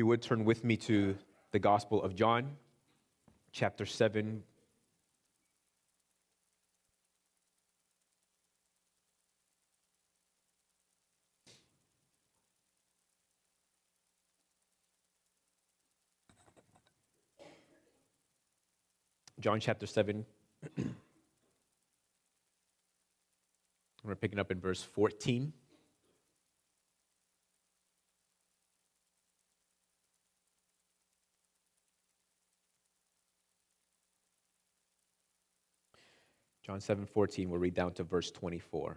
you 0.00 0.06
would 0.06 0.22
turn 0.22 0.46
with 0.46 0.64
me 0.64 0.78
to 0.78 1.14
the 1.52 1.58
Gospel 1.58 2.02
of 2.02 2.14
John, 2.14 2.56
chapter 3.52 3.84
7. 3.84 4.42
John 19.38 19.60
chapter 19.60 19.86
7. 19.86 20.24
We're 24.02 24.14
picking 24.14 24.38
up 24.38 24.50
in 24.50 24.60
verse 24.60 24.82
14. 24.82 25.52
John 36.70 36.80
7 36.80 37.04
14, 37.04 37.50
we'll 37.50 37.58
read 37.58 37.74
down 37.74 37.94
to 37.94 38.04
verse 38.04 38.30
24. 38.30 38.96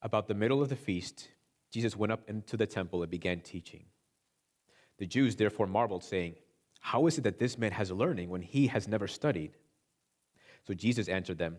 About 0.00 0.28
the 0.28 0.32
middle 0.32 0.62
of 0.62 0.70
the 0.70 0.76
feast, 0.76 1.28
Jesus 1.70 1.94
went 1.94 2.10
up 2.10 2.22
into 2.26 2.56
the 2.56 2.66
temple 2.66 3.02
and 3.02 3.10
began 3.10 3.40
teaching. 3.40 3.84
The 4.96 5.04
Jews 5.04 5.36
therefore 5.36 5.66
marveled, 5.66 6.04
saying, 6.04 6.36
How 6.80 7.06
is 7.06 7.18
it 7.18 7.24
that 7.24 7.38
this 7.38 7.58
man 7.58 7.72
has 7.72 7.92
learning 7.92 8.30
when 8.30 8.40
he 8.40 8.68
has 8.68 8.88
never 8.88 9.06
studied? 9.06 9.58
So 10.66 10.72
Jesus 10.72 11.06
answered 11.06 11.36
them, 11.36 11.58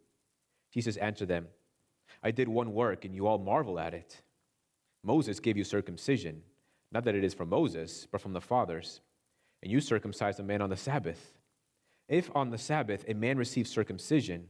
Jesus 0.73 0.97
answered 0.97 1.27
them, 1.27 1.47
I 2.23 2.31
did 2.31 2.47
one 2.47 2.73
work, 2.73 3.05
and 3.05 3.15
you 3.15 3.27
all 3.27 3.37
marvel 3.37 3.79
at 3.79 3.93
it. 3.93 4.21
Moses 5.03 5.39
gave 5.39 5.57
you 5.57 5.63
circumcision, 5.63 6.41
not 6.91 7.03
that 7.05 7.15
it 7.15 7.23
is 7.23 7.33
from 7.33 7.49
Moses, 7.49 8.07
but 8.11 8.21
from 8.21 8.33
the 8.33 8.41
fathers. 8.41 9.01
And 9.63 9.71
you 9.71 9.81
circumcised 9.81 10.39
a 10.39 10.43
man 10.43 10.61
on 10.61 10.69
the 10.69 10.77
Sabbath. 10.77 11.33
If 12.07 12.29
on 12.35 12.49
the 12.49 12.57
Sabbath 12.57 13.05
a 13.07 13.13
man 13.13 13.37
receives 13.37 13.69
circumcision, 13.69 14.47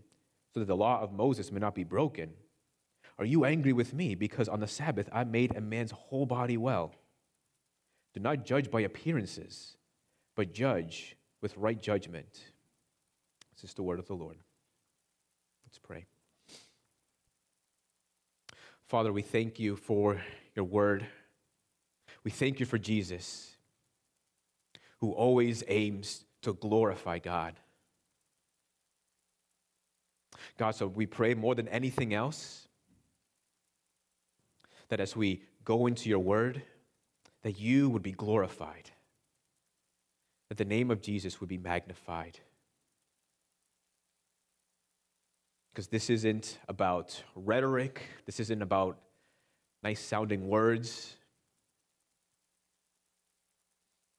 so 0.54 0.60
that 0.60 0.68
the 0.68 0.76
law 0.76 1.02
of 1.02 1.14
Moses 1.14 1.52
may 1.52 1.60
not 1.60 1.76
be 1.76 1.84
broken, 1.84 2.32
are 3.18 3.26
you 3.26 3.46
angry 3.46 3.74
with 3.74 3.94
me 3.94 4.16
because 4.16 4.50
on 4.50 4.60
the 4.60 4.68
Sabbath 4.68 5.08
I 5.14 5.24
made 5.24 5.56
a 5.56 5.62
man's 5.62 5.92
whole 5.92 6.26
body 6.26 6.58
well? 6.58 6.94
Do 8.14 8.20
not 8.20 8.46
judge 8.46 8.70
by 8.70 8.82
appearances, 8.82 9.78
but 10.36 10.54
judge 10.54 11.16
with 11.42 11.56
right 11.56 11.82
judgment. 11.82 12.42
This 13.54 13.70
is 13.70 13.74
the 13.74 13.84
word 13.84 14.00
of 14.00 14.08
the 14.08 14.16
Lord. 14.16 14.38
Let's 15.72 15.80
pray. 15.80 16.06
Father, 18.88 19.14
we 19.14 19.22
thank 19.22 19.58
you 19.58 19.78
for 19.78 20.22
your 20.54 20.66
word. 20.66 21.06
We 22.26 22.32
thank 22.32 22.60
you 22.60 22.66
for 22.66 22.78
Jesus, 22.78 23.56
who 25.00 25.14
always 25.14 25.64
aims 25.70 26.26
to 26.42 26.54
glorify 26.54 27.20
God. 27.20 27.54
God, 30.58 30.76
so 30.76 30.88
we 30.88 31.06
pray 31.06 31.36
more 31.36 31.56
than 31.56 31.70
anything 31.70 32.14
else 32.14 32.68
that 34.90 35.00
as 35.00 35.16
we 35.16 35.42
go 35.64 35.88
into 35.88 36.10
your 36.10 36.20
word, 36.20 36.62
that 37.44 37.60
you 37.60 37.90
would 37.90 38.04
be 38.04 38.12
glorified, 38.12 38.92
that 40.50 40.58
the 40.58 40.66
name 40.66 40.92
of 40.92 41.02
Jesus 41.02 41.40
would 41.40 41.48
be 41.50 41.58
magnified. 41.58 42.40
Because 45.72 45.88
this 45.88 46.10
isn't 46.10 46.60
about 46.68 47.24
rhetoric, 47.36 48.02
this 48.26 48.40
isn't 48.40 48.62
about 48.62 48.98
nice 49.84 50.00
sounding 50.00 50.48
words. 50.48 51.16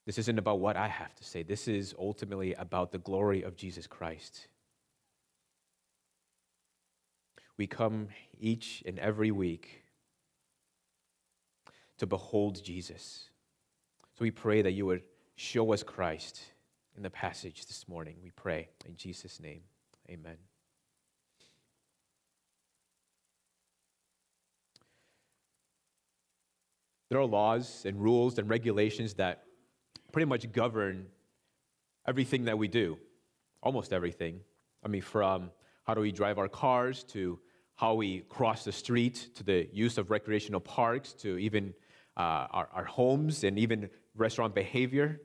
This 0.07 0.19
isn't 0.19 0.39
about 0.39 0.59
what 0.59 0.77
I 0.77 0.89
have 0.89 1.15
to 1.15 1.25
say. 1.25 1.43
This 1.43 1.69
is 1.69 1.95
ultimately 1.99 2.55
about 2.55 2.91
the 2.91 2.99
glory 2.99 3.43
of 3.43 3.57
Jesus 3.57 3.87
Christ. 3.87 4.49
We 7.57 7.67
come 7.67 8.09
each 8.41 8.83
and 8.85 8.99
every 8.99 9.31
week 9.31 9.85
to 11.99 12.07
behold 12.07 12.65
Jesus. 12.65 13.29
So 14.19 14.23
we 14.23 14.33
pray 14.33 14.63
that 14.63 14.73
you 14.73 14.87
would 14.87 15.03
show 15.37 15.73
us 15.73 15.85
Christ 15.85 16.41
in 16.97 17.03
the 17.03 17.11
passage 17.11 17.67
this 17.67 17.87
morning. 17.87 18.17
We 18.23 18.31
pray 18.31 18.71
in 18.85 18.97
Jesus' 18.97 19.39
name. 19.39 19.61
Amen. 20.11 20.37
There 27.13 27.21
are 27.21 27.27
laws 27.27 27.83
and 27.85 28.01
rules 28.01 28.39
and 28.39 28.49
regulations 28.49 29.13
that 29.13 29.43
pretty 30.13 30.25
much 30.25 30.51
govern 30.51 31.09
everything 32.09 32.47
that 32.47 32.57
we 32.57 32.69
do, 32.69 32.97
almost 33.63 33.93
everything. 33.93 34.41
I 34.83 34.89
mean, 34.89 35.03
from 35.03 35.51
how 35.85 35.93
do 35.93 36.01
we 36.01 36.11
drive 36.11 36.39
our 36.39 36.49
cars 36.49 37.05
to 37.11 37.39
how 37.75 37.93
we 37.93 38.21
cross 38.31 38.65
the 38.65 38.73
street 38.73 39.29
to 39.35 39.45
the 39.45 39.69
use 39.75 39.99
of 39.99 40.11
recreational 40.11 40.59
parks 40.59 41.13
to 41.13 41.37
even 41.37 41.75
uh, 42.17 42.47
our, 42.51 42.69
our 42.73 42.85
homes 42.85 43.45
and 43.45 43.59
even 43.59 43.91
restaurant 44.17 44.55
behavior. 44.55 45.21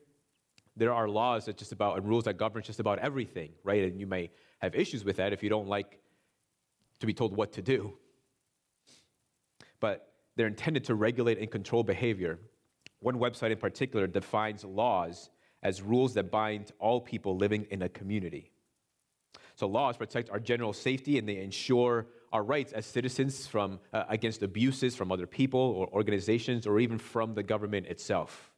There 0.76 0.94
are 0.94 1.08
laws 1.08 1.46
that 1.46 1.56
just 1.56 1.72
about 1.72 1.98
and 1.98 2.06
rules 2.06 2.26
that 2.26 2.36
govern 2.36 2.64
just 2.64 2.82
about 2.82 3.00
everything, 3.00 3.54
right? 3.64 3.84
And 3.86 3.98
you 3.98 4.08
may 4.08 4.32
have 4.60 4.76
issues 4.76 5.06
with 5.06 5.16
that 5.16 5.32
if 5.32 5.42
you 5.42 5.48
don't 5.48 5.70
like 5.70 6.02
to 7.00 7.06
be 7.06 7.14
told 7.14 7.34
what 7.34 7.54
to 7.54 7.62
do. 7.62 7.98
But 9.80 10.17
they're 10.38 10.48
intended 10.48 10.86
to 10.86 10.96
regulate 10.96 11.40
and 11.40 11.52
control 11.52 11.84
behavior. 11.84 12.40
One 13.00 13.20
website 13.20 13.52
in 13.52 13.58
particular 13.58 14.08
defines 14.08 14.64
laws 14.64 15.30
as 15.64 15.82
rules 15.82 16.14
that 16.14 16.32
bind 16.32 16.72
all 16.80 17.02
people 17.02 17.36
living 17.36 17.66
in 17.72 17.82
a 17.82 17.90
community. 17.90 18.52
So 19.56 19.68
laws 19.68 19.98
protect 19.98 20.30
our 20.30 20.40
general 20.40 20.72
safety 20.72 21.18
and 21.18 21.28
they 21.28 21.38
ensure 21.38 22.06
our 22.32 22.44
rights 22.44 22.74
as 22.74 22.86
citizens 22.86 23.48
from 23.48 23.80
uh, 23.92 24.04
against 24.08 24.44
abuses 24.44 24.96
from 24.96 25.12
other 25.12 25.26
people 25.26 25.60
or 25.60 25.88
organizations 25.88 26.68
or 26.68 26.80
even 26.80 27.00
from 27.00 27.34
the 27.34 27.42
government 27.42 27.88
itself. 27.88 28.52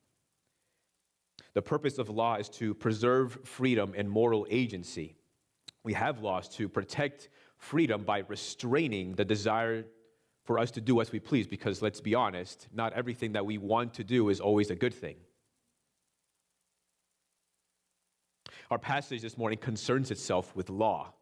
The 1.53 1.61
purpose 1.61 1.97
of 1.97 2.09
law 2.09 2.35
is 2.35 2.49
to 2.49 2.73
preserve 2.73 3.39
freedom 3.45 3.93
and 3.95 4.09
moral 4.09 4.45
agency. 4.49 5.15
We 5.83 5.93
have 5.93 6.21
laws 6.21 6.49
to 6.57 6.67
protect 6.67 7.29
freedom 7.57 8.03
by 8.03 8.19
restraining 8.27 9.15
the 9.15 9.25
desire 9.25 9.85
for 10.49 10.57
us 10.57 10.71
to 10.71 10.81
do 10.81 10.99
as 10.99 11.11
we 11.11 11.19
please 11.19 11.45
because 11.45 11.79
let's 11.83 12.01
be 12.01 12.15
honest, 12.15 12.67
not 12.73 12.91
everything 12.93 13.33
that 13.33 13.45
we 13.45 13.59
want 13.59 13.93
to 13.93 14.03
do 14.03 14.29
is 14.29 14.39
always 14.39 14.71
a 14.71 14.75
good 14.75 14.95
thing. 14.95 15.15
Our 18.71 18.79
passage 18.79 19.21
this 19.21 19.37
morning 19.37 19.59
concerns 19.59 20.09
itself 20.09 20.55
with 20.55 20.71
law, 20.71 21.13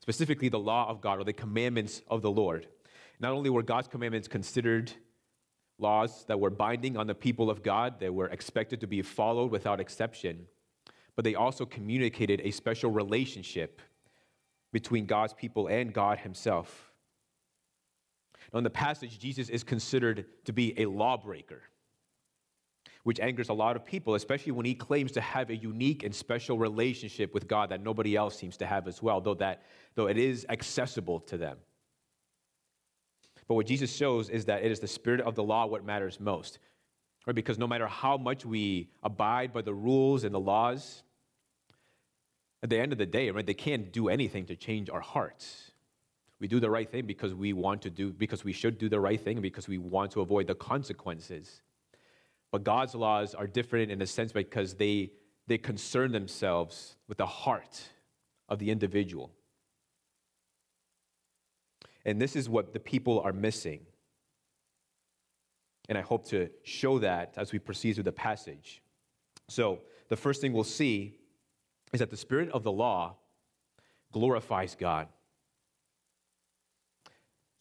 specifically 0.00 0.50
the 0.50 0.58
law 0.58 0.86
of 0.86 1.00
God 1.00 1.18
or 1.18 1.24
the 1.24 1.32
commandments 1.32 2.02
of 2.08 2.20
the 2.20 2.30
Lord. 2.30 2.66
Not 3.20 3.32
only 3.32 3.48
were 3.48 3.62
God's 3.62 3.88
commandments 3.88 4.28
considered 4.28 4.92
laws 5.78 6.26
that 6.26 6.38
were 6.38 6.50
binding 6.50 6.98
on 6.98 7.06
the 7.06 7.14
people 7.14 7.48
of 7.48 7.62
God, 7.62 7.98
they 7.98 8.10
were 8.10 8.26
expected 8.26 8.82
to 8.82 8.86
be 8.86 9.00
followed 9.00 9.50
without 9.50 9.80
exception, 9.80 10.46
but 11.16 11.24
they 11.24 11.34
also 11.34 11.64
communicated 11.64 12.42
a 12.44 12.50
special 12.50 12.90
relationship 12.90 13.80
between 14.74 15.06
God's 15.06 15.32
people 15.32 15.68
and 15.68 15.90
God 15.94 16.18
Himself. 16.18 16.93
Now, 18.52 18.58
in 18.58 18.64
the 18.64 18.70
passage, 18.70 19.18
Jesus 19.18 19.48
is 19.48 19.64
considered 19.64 20.26
to 20.44 20.52
be 20.52 20.78
a 20.80 20.86
lawbreaker, 20.86 21.62
which 23.02 23.20
angers 23.20 23.48
a 23.48 23.54
lot 23.54 23.76
of 23.76 23.84
people, 23.84 24.14
especially 24.14 24.52
when 24.52 24.66
he 24.66 24.74
claims 24.74 25.12
to 25.12 25.20
have 25.20 25.50
a 25.50 25.56
unique 25.56 26.04
and 26.04 26.14
special 26.14 26.58
relationship 26.58 27.34
with 27.34 27.48
God 27.48 27.70
that 27.70 27.82
nobody 27.82 28.16
else 28.16 28.38
seems 28.38 28.56
to 28.58 28.66
have 28.66 28.88
as 28.88 29.02
well, 29.02 29.20
though, 29.20 29.34
that, 29.34 29.62
though 29.94 30.06
it 30.06 30.18
is 30.18 30.46
accessible 30.48 31.20
to 31.20 31.36
them. 31.36 31.58
But 33.46 33.54
what 33.54 33.66
Jesus 33.66 33.94
shows 33.94 34.30
is 34.30 34.46
that 34.46 34.64
it 34.64 34.70
is 34.70 34.80
the 34.80 34.88
spirit 34.88 35.20
of 35.20 35.34
the 35.34 35.42
law 35.42 35.66
what 35.66 35.84
matters 35.84 36.18
most. 36.18 36.58
Right? 37.26 37.36
Because 37.36 37.58
no 37.58 37.66
matter 37.66 37.86
how 37.86 38.16
much 38.16 38.44
we 38.44 38.90
abide 39.02 39.52
by 39.52 39.62
the 39.62 39.74
rules 39.74 40.24
and 40.24 40.34
the 40.34 40.40
laws, 40.40 41.02
at 42.62 42.70
the 42.70 42.78
end 42.78 42.92
of 42.92 42.98
the 42.98 43.06
day, 43.06 43.30
right, 43.30 43.46
they 43.46 43.54
can't 43.54 43.92
do 43.92 44.08
anything 44.08 44.46
to 44.46 44.56
change 44.56 44.88
our 44.88 45.00
hearts. 45.00 45.70
We 46.44 46.48
do 46.48 46.60
the 46.60 46.68
right 46.68 46.86
thing 46.86 47.06
because 47.06 47.32
we 47.32 47.54
want 47.54 47.80
to 47.80 47.88
do, 47.88 48.12
because 48.12 48.44
we 48.44 48.52
should 48.52 48.76
do 48.76 48.90
the 48.90 49.00
right 49.00 49.18
thing, 49.18 49.40
because 49.40 49.66
we 49.66 49.78
want 49.78 50.10
to 50.10 50.20
avoid 50.20 50.46
the 50.46 50.54
consequences. 50.54 51.62
But 52.52 52.64
God's 52.64 52.94
laws 52.94 53.34
are 53.34 53.46
different 53.46 53.90
in 53.90 54.02
a 54.02 54.06
sense 54.06 54.30
because 54.30 54.74
they, 54.74 55.12
they 55.46 55.56
concern 55.56 56.12
themselves 56.12 56.96
with 57.08 57.16
the 57.16 57.24
heart 57.24 57.88
of 58.50 58.58
the 58.58 58.70
individual. 58.70 59.32
And 62.04 62.20
this 62.20 62.36
is 62.36 62.46
what 62.46 62.74
the 62.74 62.78
people 62.78 63.20
are 63.20 63.32
missing. 63.32 63.80
And 65.88 65.96
I 65.96 66.02
hope 66.02 66.26
to 66.26 66.50
show 66.62 66.98
that 66.98 67.32
as 67.38 67.52
we 67.52 67.58
proceed 67.58 67.94
through 67.94 68.04
the 68.04 68.12
passage. 68.12 68.82
So, 69.48 69.78
the 70.10 70.16
first 70.16 70.42
thing 70.42 70.52
we'll 70.52 70.64
see 70.64 71.14
is 71.94 72.00
that 72.00 72.10
the 72.10 72.18
spirit 72.18 72.50
of 72.50 72.64
the 72.64 72.72
law 72.72 73.16
glorifies 74.12 74.74
God. 74.74 75.08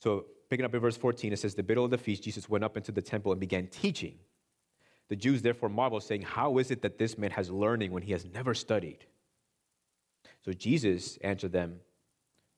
So, 0.03 0.25
picking 0.50 0.65
up 0.65 0.73
in 0.73 0.81
verse 0.81 0.97
14, 0.97 1.31
it 1.31 1.39
says, 1.39 1.55
The 1.55 1.63
middle 1.63 1.85
of 1.85 1.89
the 1.89 1.97
feast, 1.97 2.23
Jesus 2.23 2.50
went 2.50 2.65
up 2.65 2.75
into 2.75 2.91
the 2.91 3.01
temple 3.01 3.31
and 3.31 3.39
began 3.39 3.67
teaching. 3.67 4.15
The 5.07 5.15
Jews 5.15 5.41
therefore 5.41 5.69
marveled, 5.69 6.03
saying, 6.03 6.23
How 6.23 6.57
is 6.57 6.71
it 6.71 6.81
that 6.81 6.97
this 6.97 7.17
man 7.17 7.31
has 7.31 7.50
learning 7.50 7.94
when 7.94 8.03
he 8.03 8.11
has 8.11 8.25
never 8.25 8.53
studied? 8.53 9.05
So 10.44 10.51
Jesus 10.51 11.15
answered 11.23 11.53
them 11.53 11.79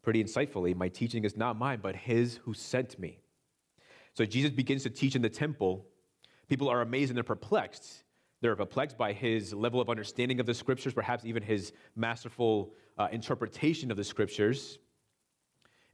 pretty 0.01 0.23
insightfully 0.23 0.75
My 0.75 0.89
teaching 0.89 1.23
is 1.23 1.37
not 1.37 1.55
mine, 1.55 1.81
but 1.83 1.95
his 1.95 2.37
who 2.37 2.55
sent 2.55 2.97
me. 2.97 3.19
So 4.15 4.25
Jesus 4.25 4.49
begins 4.49 4.81
to 4.81 4.89
teach 4.89 5.15
in 5.15 5.21
the 5.21 5.29
temple. 5.29 5.85
People 6.49 6.67
are 6.67 6.81
amazed 6.81 7.11
and 7.11 7.17
they're 7.17 7.23
perplexed. 7.23 8.05
They're 8.41 8.55
perplexed 8.55 8.97
by 8.97 9.13
his 9.13 9.53
level 9.53 9.79
of 9.79 9.87
understanding 9.91 10.39
of 10.39 10.47
the 10.47 10.53
scriptures, 10.55 10.95
perhaps 10.95 11.25
even 11.25 11.43
his 11.43 11.73
masterful 11.95 12.73
uh, 12.97 13.07
interpretation 13.11 13.91
of 13.91 13.97
the 13.97 14.03
scriptures. 14.03 14.79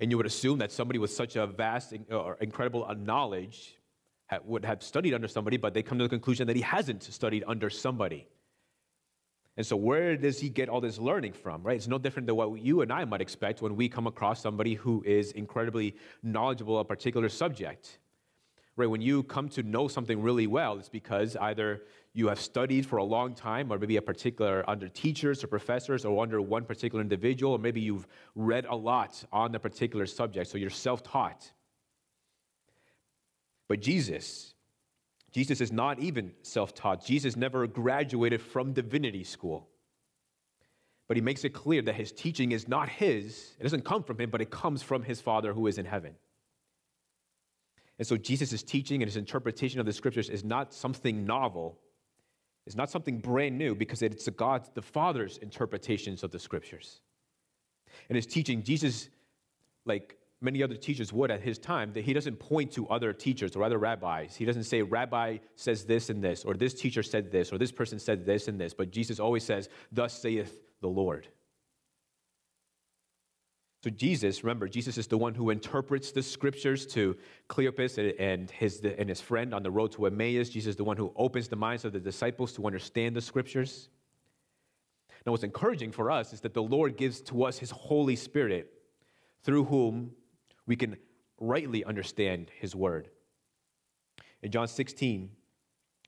And 0.01 0.11
you 0.11 0.17
would 0.17 0.25
assume 0.25 0.57
that 0.57 0.71
somebody 0.71 0.99
with 0.99 1.11
such 1.11 1.35
a 1.35 1.47
vast 1.47 1.93
uh, 2.11 2.17
or 2.17 2.35
incredible 2.41 2.83
uh, 2.83 2.95
knowledge 2.95 3.77
would 4.45 4.65
have 4.65 4.81
studied 4.81 5.13
under 5.13 5.27
somebody, 5.27 5.57
but 5.57 5.73
they 5.73 5.83
come 5.83 5.97
to 5.97 6.05
the 6.05 6.09
conclusion 6.09 6.47
that 6.47 6.55
he 6.55 6.61
hasn't 6.61 7.03
studied 7.03 7.43
under 7.47 7.69
somebody. 7.69 8.27
And 9.57 9.65
so, 9.65 9.75
where 9.75 10.15
does 10.15 10.39
he 10.39 10.49
get 10.49 10.69
all 10.69 10.79
this 10.79 10.97
learning 10.97 11.33
from, 11.33 11.61
right? 11.61 11.75
It's 11.75 11.87
no 11.87 11.97
different 11.97 12.27
than 12.27 12.37
what 12.37 12.59
you 12.59 12.81
and 12.81 12.91
I 12.91 13.03
might 13.05 13.21
expect 13.21 13.61
when 13.61 13.75
we 13.75 13.89
come 13.89 14.07
across 14.07 14.41
somebody 14.41 14.73
who 14.75 15.03
is 15.05 15.33
incredibly 15.33 15.95
knowledgeable 16.23 16.79
a 16.79 16.85
particular 16.85 17.27
subject. 17.29 17.99
Right? 18.77 18.89
When 18.89 19.01
you 19.01 19.23
come 19.23 19.49
to 19.49 19.63
know 19.63 19.89
something 19.89 20.21
really 20.21 20.47
well, 20.47 20.79
it's 20.79 20.87
because 20.87 21.35
either 21.35 21.83
you 22.13 22.27
have 22.27 22.39
studied 22.39 22.85
for 22.85 22.97
a 22.97 23.03
long 23.03 23.33
time, 23.33 23.71
or 23.71 23.79
maybe 23.79 23.95
a 23.95 24.01
particular 24.01 24.69
under 24.69 24.89
teachers 24.89 25.43
or 25.43 25.47
professors, 25.47 26.03
or 26.03 26.21
under 26.21 26.41
one 26.41 26.65
particular 26.65 27.01
individual, 27.01 27.53
or 27.53 27.59
maybe 27.59 27.79
you've 27.79 28.07
read 28.35 28.65
a 28.65 28.75
lot 28.75 29.23
on 29.31 29.51
the 29.51 29.59
particular 29.59 30.05
subject, 30.05 30.49
so 30.49 30.57
you're 30.57 30.69
self 30.69 31.03
taught. 31.03 31.51
But 33.69 33.79
Jesus, 33.79 34.53
Jesus 35.31 35.61
is 35.61 35.71
not 35.71 35.99
even 35.99 36.33
self 36.41 36.75
taught. 36.75 37.05
Jesus 37.05 37.37
never 37.37 37.65
graduated 37.65 38.41
from 38.41 38.73
divinity 38.73 39.23
school. 39.23 39.69
But 41.07 41.17
he 41.17 41.21
makes 41.21 41.43
it 41.43 41.49
clear 41.49 41.81
that 41.81 41.95
his 41.95 42.11
teaching 42.11 42.51
is 42.51 42.67
not 42.67 42.89
his, 42.89 43.55
it 43.59 43.63
doesn't 43.63 43.85
come 43.85 44.03
from 44.03 44.19
him, 44.19 44.29
but 44.29 44.41
it 44.41 44.49
comes 44.49 44.81
from 44.81 45.03
his 45.03 45.21
Father 45.21 45.53
who 45.53 45.67
is 45.67 45.77
in 45.77 45.85
heaven. 45.85 46.15
And 47.97 48.07
so 48.07 48.17
Jesus' 48.17 48.63
teaching 48.63 49.01
and 49.01 49.09
his 49.09 49.17
interpretation 49.17 49.79
of 49.79 49.85
the 49.85 49.93
scriptures 49.93 50.29
is 50.29 50.43
not 50.43 50.73
something 50.73 51.25
novel, 51.25 51.79
it's 52.65 52.75
not 52.75 52.89
something 52.89 53.19
brand 53.19 53.57
new 53.57 53.75
because 53.75 54.01
it's 54.01 54.25
the 54.25 54.31
God 54.31 54.69
the 54.73 54.81
Father's 54.81 55.37
interpretations 55.37 56.23
of 56.23 56.31
the 56.31 56.39
scriptures. 56.39 57.01
And 58.09 58.15
his 58.15 58.25
teaching, 58.25 58.63
Jesus, 58.63 59.09
like 59.85 60.17
many 60.41 60.63
other 60.63 60.75
teachers 60.75 61.11
would 61.13 61.31
at 61.31 61.41
his 61.41 61.57
time, 61.57 61.93
that 61.93 62.03
he 62.03 62.13
doesn't 62.13 62.37
point 62.37 62.71
to 62.73 62.87
other 62.87 63.13
teachers 63.13 63.55
or 63.55 63.63
other 63.63 63.77
rabbis. 63.77 64.35
He 64.35 64.45
doesn't 64.45 64.63
say, 64.63 64.81
Rabbi 64.81 65.37
says 65.55 65.85
this 65.85 66.09
and 66.09 66.23
this, 66.23 66.43
or 66.43 66.53
this 66.53 66.73
teacher 66.73 67.03
said 67.03 67.31
this, 67.31 67.51
or 67.51 67.57
this 67.57 67.71
person 67.71 67.99
said 67.99 68.25
this 68.25 68.47
and 68.47 68.59
this. 68.59 68.73
But 68.73 68.91
Jesus 68.91 69.19
always 69.19 69.43
says, 69.43 69.69
Thus 69.91 70.19
saith 70.19 70.61
the 70.81 70.87
Lord. 70.87 71.27
So, 73.83 73.89
Jesus, 73.89 74.43
remember, 74.43 74.67
Jesus 74.67 74.99
is 74.99 75.07
the 75.07 75.17
one 75.17 75.33
who 75.33 75.49
interprets 75.49 76.11
the 76.11 76.21
scriptures 76.21 76.85
to 76.87 77.17
Cleopas 77.49 77.97
and 78.19 78.51
his, 78.51 78.79
and 78.81 79.09
his 79.09 79.21
friend 79.21 79.55
on 79.55 79.63
the 79.63 79.71
road 79.71 79.91
to 79.93 80.05
Emmaus. 80.05 80.49
Jesus 80.49 80.71
is 80.71 80.75
the 80.75 80.83
one 80.83 80.97
who 80.97 81.11
opens 81.15 81.47
the 81.47 81.55
minds 81.55 81.83
of 81.83 81.91
the 81.91 81.99
disciples 81.99 82.53
to 82.53 82.67
understand 82.67 83.15
the 83.15 83.21
scriptures. 83.21 83.89
Now, 85.25 85.31
what's 85.31 85.43
encouraging 85.43 85.91
for 85.91 86.11
us 86.11 86.31
is 86.31 86.41
that 86.41 86.53
the 86.53 86.61
Lord 86.61 86.95
gives 86.95 87.21
to 87.21 87.43
us 87.43 87.57
his 87.57 87.71
Holy 87.71 88.15
Spirit, 88.15 88.71
through 89.43 89.63
whom 89.65 90.11
we 90.67 90.75
can 90.75 90.95
rightly 91.39 91.83
understand 91.83 92.51
his 92.59 92.75
word. 92.75 93.09
In 94.43 94.51
John 94.51 94.67
16, 94.67 95.31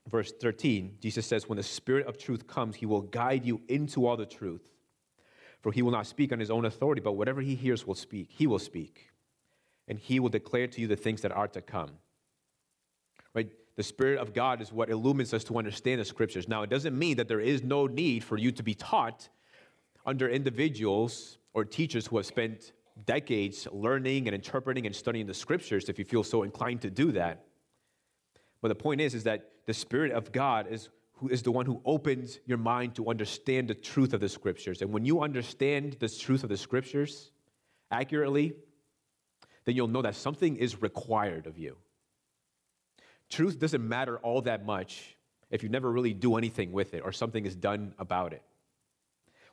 verse 0.08 0.32
13, 0.40 0.98
Jesus 1.00 1.26
says, 1.26 1.48
When 1.48 1.56
the 1.56 1.64
Spirit 1.64 2.06
of 2.06 2.18
truth 2.18 2.46
comes, 2.46 2.76
he 2.76 2.86
will 2.86 3.02
guide 3.02 3.44
you 3.44 3.62
into 3.68 4.06
all 4.06 4.16
the 4.16 4.26
truth. 4.26 4.70
For 5.64 5.72
he 5.72 5.80
will 5.80 5.92
not 5.92 6.06
speak 6.06 6.30
on 6.30 6.38
his 6.38 6.50
own 6.50 6.66
authority, 6.66 7.00
but 7.00 7.12
whatever 7.12 7.40
he 7.40 7.54
hears 7.54 7.86
will 7.86 7.94
speak. 7.94 8.28
He 8.30 8.46
will 8.46 8.58
speak. 8.58 9.10
And 9.88 9.98
he 9.98 10.20
will 10.20 10.28
declare 10.28 10.66
to 10.66 10.78
you 10.78 10.86
the 10.86 10.94
things 10.94 11.22
that 11.22 11.32
are 11.32 11.48
to 11.48 11.62
come. 11.62 11.92
Right? 13.32 13.48
The 13.74 13.82
Spirit 13.82 14.18
of 14.18 14.34
God 14.34 14.60
is 14.60 14.74
what 14.74 14.90
illumines 14.90 15.32
us 15.32 15.42
to 15.44 15.56
understand 15.56 16.02
the 16.02 16.04
scriptures. 16.04 16.48
Now, 16.48 16.64
it 16.64 16.68
doesn't 16.68 16.98
mean 16.98 17.16
that 17.16 17.28
there 17.28 17.40
is 17.40 17.62
no 17.62 17.86
need 17.86 18.22
for 18.24 18.36
you 18.36 18.52
to 18.52 18.62
be 18.62 18.74
taught 18.74 19.30
under 20.04 20.28
individuals 20.28 21.38
or 21.54 21.64
teachers 21.64 22.08
who 22.08 22.18
have 22.18 22.26
spent 22.26 22.72
decades 23.06 23.66
learning 23.72 24.28
and 24.28 24.34
interpreting 24.34 24.84
and 24.84 24.94
studying 24.94 25.24
the 25.24 25.32
scriptures 25.32 25.88
if 25.88 25.98
you 25.98 26.04
feel 26.04 26.22
so 26.22 26.42
inclined 26.42 26.82
to 26.82 26.90
do 26.90 27.10
that. 27.12 27.46
But 28.60 28.68
the 28.68 28.74
point 28.74 29.00
is, 29.00 29.14
is 29.14 29.24
that 29.24 29.50
the 29.64 29.72
Spirit 29.72 30.12
of 30.12 30.30
God 30.30 30.66
is, 30.70 30.90
who 31.14 31.28
is 31.28 31.42
the 31.42 31.52
one 31.52 31.66
who 31.66 31.80
opens 31.84 32.40
your 32.44 32.58
mind 32.58 32.94
to 32.96 33.08
understand 33.08 33.68
the 33.68 33.74
truth 33.74 34.12
of 34.12 34.20
the 34.20 34.28
scriptures. 34.28 34.82
And 34.82 34.92
when 34.92 35.04
you 35.04 35.22
understand 35.22 35.96
the 36.00 36.08
truth 36.08 36.42
of 36.42 36.48
the 36.48 36.56
scriptures 36.56 37.30
accurately, 37.90 38.54
then 39.64 39.76
you'll 39.76 39.88
know 39.88 40.02
that 40.02 40.16
something 40.16 40.56
is 40.56 40.82
required 40.82 41.46
of 41.46 41.56
you. 41.56 41.76
Truth 43.30 43.58
doesn't 43.58 43.86
matter 43.86 44.18
all 44.18 44.42
that 44.42 44.66
much 44.66 45.16
if 45.50 45.62
you 45.62 45.68
never 45.68 45.90
really 45.90 46.12
do 46.12 46.36
anything 46.36 46.72
with 46.72 46.94
it 46.94 47.02
or 47.04 47.12
something 47.12 47.46
is 47.46 47.54
done 47.54 47.94
about 47.98 48.32
it. 48.32 48.42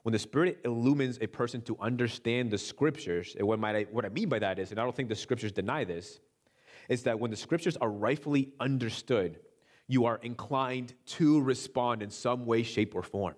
When 0.04 0.14
the 0.14 0.20
Spirit 0.20 0.60
illumines 0.66 1.20
a 1.22 1.28
person 1.28 1.62
to 1.62 1.78
understand 1.80 2.50
the 2.50 2.58
scriptures, 2.58 3.36
and 3.38 3.48
what, 3.48 3.64
I, 3.64 3.84
what 3.92 4.04
I 4.04 4.10
mean 4.10 4.30
by 4.30 4.40
that 4.40 4.58
is, 4.58 4.72
and 4.72 4.80
I 4.80 4.84
don't 4.84 4.96
think 4.96 5.10
the 5.10 5.16
scriptures 5.16 5.52
deny 5.52 5.84
this, 5.84 6.20
is 6.90 7.04
that 7.04 7.20
when 7.20 7.30
the 7.30 7.38
scriptures 7.38 7.78
are 7.78 7.90
rightfully 7.90 8.52
understood, 8.60 9.40
you 9.92 10.06
are 10.06 10.20
inclined 10.24 10.94
to 11.06 11.42
respond 11.42 12.02
in 12.02 12.10
some 12.10 12.46
way, 12.46 12.64
shape, 12.64 12.96
or 12.96 13.04
form. 13.04 13.36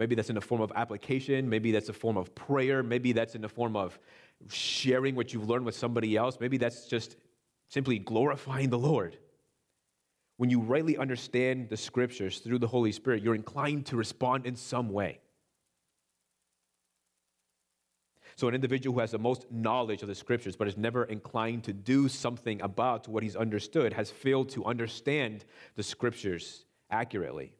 Maybe 0.00 0.16
that's 0.16 0.28
in 0.28 0.34
the 0.34 0.40
form 0.40 0.60
of 0.60 0.72
application, 0.74 1.48
maybe 1.48 1.70
that's 1.70 1.88
a 1.88 1.92
form 1.92 2.16
of 2.16 2.34
prayer, 2.34 2.82
maybe 2.82 3.12
that's 3.12 3.36
in 3.36 3.42
the 3.42 3.48
form 3.48 3.76
of 3.76 3.96
sharing 4.48 5.14
what 5.14 5.32
you've 5.32 5.48
learned 5.48 5.64
with 5.64 5.76
somebody 5.76 6.16
else, 6.16 6.38
maybe 6.40 6.56
that's 6.56 6.86
just 6.86 7.14
simply 7.68 8.00
glorifying 8.00 8.70
the 8.70 8.78
Lord. 8.78 9.18
When 10.36 10.50
you 10.50 10.58
rightly 10.58 10.96
understand 10.96 11.68
the 11.68 11.76
scriptures 11.76 12.40
through 12.40 12.58
the 12.58 12.66
Holy 12.66 12.90
Spirit, 12.90 13.22
you're 13.22 13.36
inclined 13.36 13.86
to 13.86 13.96
respond 13.96 14.46
in 14.46 14.56
some 14.56 14.88
way. 14.88 15.20
So, 18.38 18.46
an 18.46 18.54
individual 18.54 18.94
who 18.94 19.00
has 19.00 19.10
the 19.10 19.18
most 19.18 19.46
knowledge 19.50 20.02
of 20.02 20.06
the 20.06 20.14
scriptures 20.14 20.54
but 20.54 20.68
is 20.68 20.76
never 20.76 21.02
inclined 21.06 21.64
to 21.64 21.72
do 21.72 22.08
something 22.08 22.62
about 22.62 23.08
what 23.08 23.24
he's 23.24 23.34
understood 23.34 23.92
has 23.92 24.12
failed 24.12 24.48
to 24.50 24.64
understand 24.64 25.44
the 25.74 25.82
scriptures 25.82 26.64
accurately. 26.88 27.52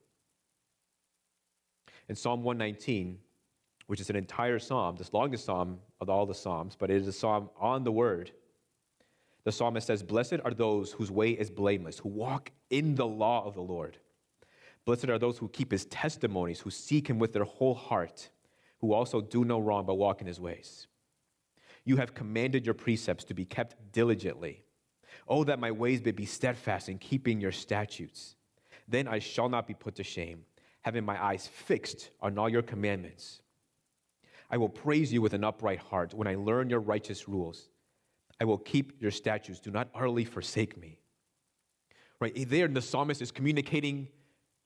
In 2.08 2.14
Psalm 2.14 2.44
119, 2.44 3.18
which 3.88 4.00
is 4.00 4.08
an 4.08 4.14
entire 4.14 4.60
psalm, 4.60 4.94
the 4.94 5.08
longest 5.12 5.46
psalm 5.46 5.80
of 6.00 6.08
all 6.08 6.26
the 6.26 6.34
psalms, 6.34 6.76
but 6.78 6.92
it 6.92 6.98
is 6.98 7.08
a 7.08 7.12
psalm 7.12 7.50
on 7.58 7.82
the 7.82 7.90
word. 7.90 8.30
The 9.42 9.50
psalmist 9.50 9.88
says, 9.88 10.04
Blessed 10.04 10.36
are 10.44 10.54
those 10.54 10.92
whose 10.92 11.10
way 11.10 11.32
is 11.32 11.50
blameless, 11.50 11.98
who 11.98 12.08
walk 12.08 12.52
in 12.70 12.94
the 12.94 13.06
law 13.06 13.44
of 13.44 13.54
the 13.54 13.62
Lord. 13.62 13.98
Blessed 14.84 15.08
are 15.08 15.18
those 15.18 15.38
who 15.38 15.48
keep 15.48 15.72
his 15.72 15.86
testimonies, 15.86 16.60
who 16.60 16.70
seek 16.70 17.10
him 17.10 17.18
with 17.18 17.32
their 17.32 17.42
whole 17.42 17.74
heart 17.74 18.30
who 18.80 18.92
also 18.92 19.20
do 19.20 19.44
no 19.44 19.58
wrong 19.58 19.84
but 19.84 19.94
walk 19.94 20.20
in 20.20 20.26
his 20.26 20.40
ways. 20.40 20.86
You 21.84 21.96
have 21.96 22.14
commanded 22.14 22.66
your 22.66 22.74
precepts 22.74 23.24
to 23.24 23.34
be 23.34 23.44
kept 23.44 23.92
diligently. 23.92 24.64
Oh, 25.26 25.44
that 25.44 25.58
my 25.58 25.70
ways 25.70 26.04
may 26.04 26.12
be 26.12 26.26
steadfast 26.26 26.88
in 26.88 26.98
keeping 26.98 27.40
your 27.40 27.52
statutes. 27.52 28.36
Then 28.86 29.08
I 29.08 29.18
shall 29.18 29.48
not 29.48 29.66
be 29.66 29.74
put 29.74 29.96
to 29.96 30.04
shame, 30.04 30.44
having 30.82 31.04
my 31.04 31.22
eyes 31.22 31.46
fixed 31.46 32.10
on 32.20 32.38
all 32.38 32.48
your 32.48 32.62
commandments. 32.62 33.40
I 34.50 34.56
will 34.56 34.68
praise 34.68 35.12
you 35.12 35.20
with 35.20 35.34
an 35.34 35.44
upright 35.44 35.78
heart 35.78 36.14
when 36.14 36.26
I 36.26 36.34
learn 36.36 36.70
your 36.70 36.80
righteous 36.80 37.28
rules. 37.28 37.68
I 38.40 38.44
will 38.44 38.58
keep 38.58 39.00
your 39.00 39.10
statutes. 39.10 39.60
Do 39.60 39.70
not 39.70 39.88
utterly 39.94 40.24
forsake 40.24 40.78
me. 40.78 41.00
Right 42.20 42.48
there, 42.48 42.68
the 42.68 42.82
psalmist 42.82 43.20
is 43.20 43.30
communicating 43.30 44.08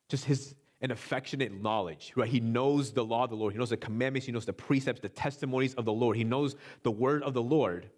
just 0.09 0.25
his 0.25 0.54
an 0.82 0.90
affectionate 0.90 1.62
knowledge, 1.62 2.12
right? 2.16 2.28
He 2.28 2.40
knows 2.40 2.92
the 2.92 3.04
law 3.04 3.24
of 3.24 3.30
the 3.30 3.36
Lord. 3.36 3.52
He 3.52 3.58
knows 3.58 3.70
the 3.70 3.76
commandments. 3.76 4.26
He 4.26 4.32
knows 4.32 4.44
the 4.44 4.52
precepts, 4.52 5.00
the 5.00 5.08
testimonies 5.08 5.74
of 5.74 5.84
the 5.84 5.92
Lord. 5.92 6.16
He 6.16 6.24
knows 6.24 6.56
the 6.82 6.90
word 6.90 7.22
of 7.22 7.34
the 7.34 7.42
Lord, 7.42 7.88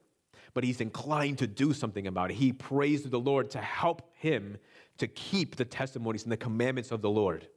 but 0.52 0.64
he's 0.64 0.82
inclined 0.82 1.38
to 1.38 1.46
do 1.46 1.72
something 1.72 2.06
about 2.06 2.30
it. 2.30 2.34
He 2.34 2.52
prays 2.52 3.02
to 3.02 3.08
the 3.08 3.18
Lord 3.18 3.50
to 3.50 3.58
help 3.58 4.10
him 4.14 4.58
to 4.98 5.08
keep 5.08 5.56
the 5.56 5.64
testimonies 5.64 6.24
and 6.24 6.30
the 6.30 6.36
commandments 6.36 6.92
of 6.92 7.00
the 7.00 7.10
Lord. 7.10 7.48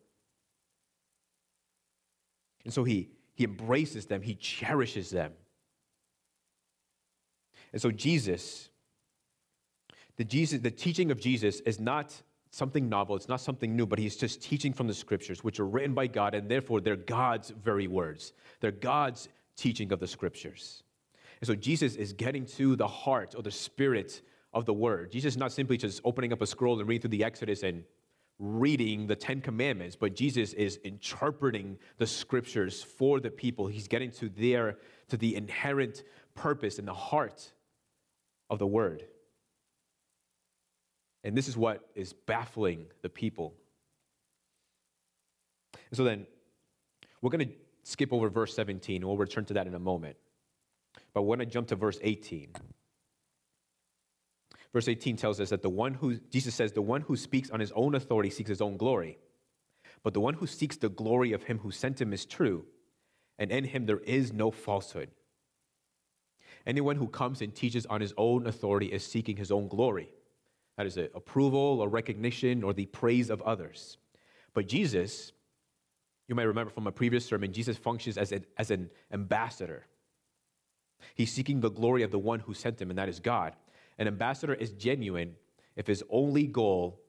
And 2.63 2.73
so 2.73 2.85
he, 2.85 3.09
he 3.35 3.43
embraces 3.43 4.05
them, 4.05 4.21
he 4.21 4.35
cherishes 4.35 5.09
them. 5.09 5.33
And 7.73 7.81
so 7.81 7.91
Jesus, 7.91 8.69
the 10.15 10.23
Jesus, 10.23 10.61
the 10.61 10.71
teaching 10.71 11.11
of 11.11 11.19
Jesus 11.19 11.59
is 11.59 11.79
not 11.79 12.15
something 12.51 12.89
novel, 12.89 13.15
it's 13.15 13.27
not 13.27 13.41
something 13.41 13.75
new, 13.75 13.85
but 13.85 13.99
he's 13.99 14.15
just 14.15 14.41
teaching 14.41 14.73
from 14.73 14.87
the 14.87 14.93
scriptures, 14.93 15.43
which 15.43 15.59
are 15.59 15.65
written 15.65 15.93
by 15.93 16.07
God, 16.07 16.33
and 16.33 16.49
therefore 16.49 16.81
they're 16.81 16.95
God's 16.95 17.49
very 17.49 17.87
words. 17.87 18.33
They're 18.59 18.71
God's 18.71 19.29
teaching 19.55 19.91
of 19.91 19.99
the 19.99 20.07
scriptures. 20.07 20.83
And 21.41 21.47
so 21.47 21.55
Jesus 21.55 21.95
is 21.95 22.13
getting 22.13 22.45
to 22.57 22.75
the 22.75 22.87
heart 22.87 23.35
or 23.35 23.43
the 23.43 23.51
spirit 23.51 24.21
of 24.53 24.65
the 24.65 24.73
word. 24.73 25.11
Jesus 25.11 25.33
is 25.33 25.37
not 25.37 25.51
simply 25.51 25.77
just 25.77 26.01
opening 26.03 26.33
up 26.33 26.41
a 26.41 26.47
scroll 26.47 26.79
and 26.79 26.87
reading 26.87 27.01
through 27.01 27.17
the 27.17 27.23
Exodus 27.23 27.63
and 27.63 27.83
reading 28.39 29.07
the 29.07 29.15
Ten 29.15 29.41
Commandments, 29.41 29.95
but 29.95 30.15
Jesus 30.15 30.53
is 30.53 30.77
interpreting 30.83 31.77
the 31.97 32.07
scriptures 32.07 32.83
for 32.83 33.19
the 33.19 33.31
people. 33.31 33.67
He's 33.67 33.87
getting 33.87 34.11
to 34.11 34.29
their 34.29 34.77
to 35.09 35.17
the 35.17 35.35
inherent 35.35 36.03
purpose 36.35 36.79
and 36.79 36.87
the 36.87 36.93
heart 36.93 37.51
of 38.49 38.59
the 38.59 38.67
word. 38.67 39.05
And 41.23 41.35
this 41.35 41.47
is 41.47 41.57
what 41.57 41.87
is 41.95 42.13
baffling 42.13 42.85
the 43.01 43.09
people. 43.09 43.53
And 45.89 45.97
so 45.97 46.03
then, 46.03 46.27
we're 47.21 47.31
going 47.31 47.47
to 47.47 47.53
skip 47.83 48.13
over 48.13 48.29
verse 48.29 48.53
17, 48.55 48.97
and 48.97 49.05
we'll 49.05 49.17
return 49.17 49.45
to 49.45 49.53
that 49.55 49.67
in 49.67 49.73
a 49.73 49.79
moment. 49.79 50.17
But 51.13 51.23
we're 51.23 51.37
going 51.37 51.47
to 51.47 51.53
jump 51.53 51.67
to 51.69 51.75
verse 51.75 51.99
18. 52.01 52.53
Verse 54.73 54.87
18 54.87 55.15
tells 55.17 55.39
us 55.39 55.49
that 55.49 55.61
the 55.61 55.69
one 55.69 55.93
who, 55.93 56.17
Jesus 56.29 56.53
says, 56.53 56.73
the 56.73 56.81
one 56.81 57.01
who 57.01 57.15
speaks 57.15 57.49
on 57.49 57.59
his 57.59 57.71
own 57.71 57.95
authority 57.95 58.29
seeks 58.29 58.49
his 58.49 58.61
own 58.61 58.77
glory. 58.77 59.17
But 60.03 60.13
the 60.13 60.19
one 60.19 60.35
who 60.35 60.47
seeks 60.47 60.77
the 60.77 60.89
glory 60.89 61.33
of 61.33 61.43
him 61.43 61.59
who 61.59 61.71
sent 61.71 61.99
him 61.99 62.13
is 62.13 62.25
true, 62.25 62.65
and 63.39 63.51
in 63.51 63.63
him 63.63 63.85
there 63.85 63.99
is 63.99 64.31
no 64.31 64.51
falsehood. 64.51 65.09
Anyone 66.65 66.97
who 66.97 67.07
comes 67.07 67.41
and 67.41 67.55
teaches 67.55 67.85
on 67.85 68.01
his 68.01 68.13
own 68.17 68.45
authority 68.45 68.87
is 68.87 69.05
seeking 69.05 69.37
his 69.37 69.51
own 69.51 69.67
glory. 69.67 70.09
That 70.77 70.85
is 70.85 70.97
approval 70.97 71.81
or 71.81 71.89
recognition 71.89 72.63
or 72.63 72.73
the 72.73 72.85
praise 72.85 73.29
of 73.29 73.41
others. 73.41 73.97
But 74.53 74.67
Jesus, 74.67 75.31
you 76.27 76.35
might 76.35 76.43
remember 76.43 76.71
from 76.71 76.87
a 76.87 76.91
previous 76.91 77.25
sermon, 77.25 77.51
Jesus 77.51 77.77
functions 77.77 78.17
as, 78.17 78.31
a, 78.31 78.41
as 78.57 78.71
an 78.71 78.89
ambassador. 79.11 79.85
He's 81.15 81.31
seeking 81.31 81.61
the 81.61 81.71
glory 81.71 82.03
of 82.03 82.11
the 82.11 82.19
one 82.19 82.39
who 82.39 82.53
sent 82.53 82.81
him, 82.81 82.89
and 82.89 82.99
that 82.99 83.09
is 83.09 83.19
God. 83.19 83.53
An 83.97 84.07
ambassador 84.07 84.53
is 84.53 84.71
genuine 84.71 85.35
if 85.75 85.87
his 85.87 86.03
only 86.09 86.45
goal 86.45 87.01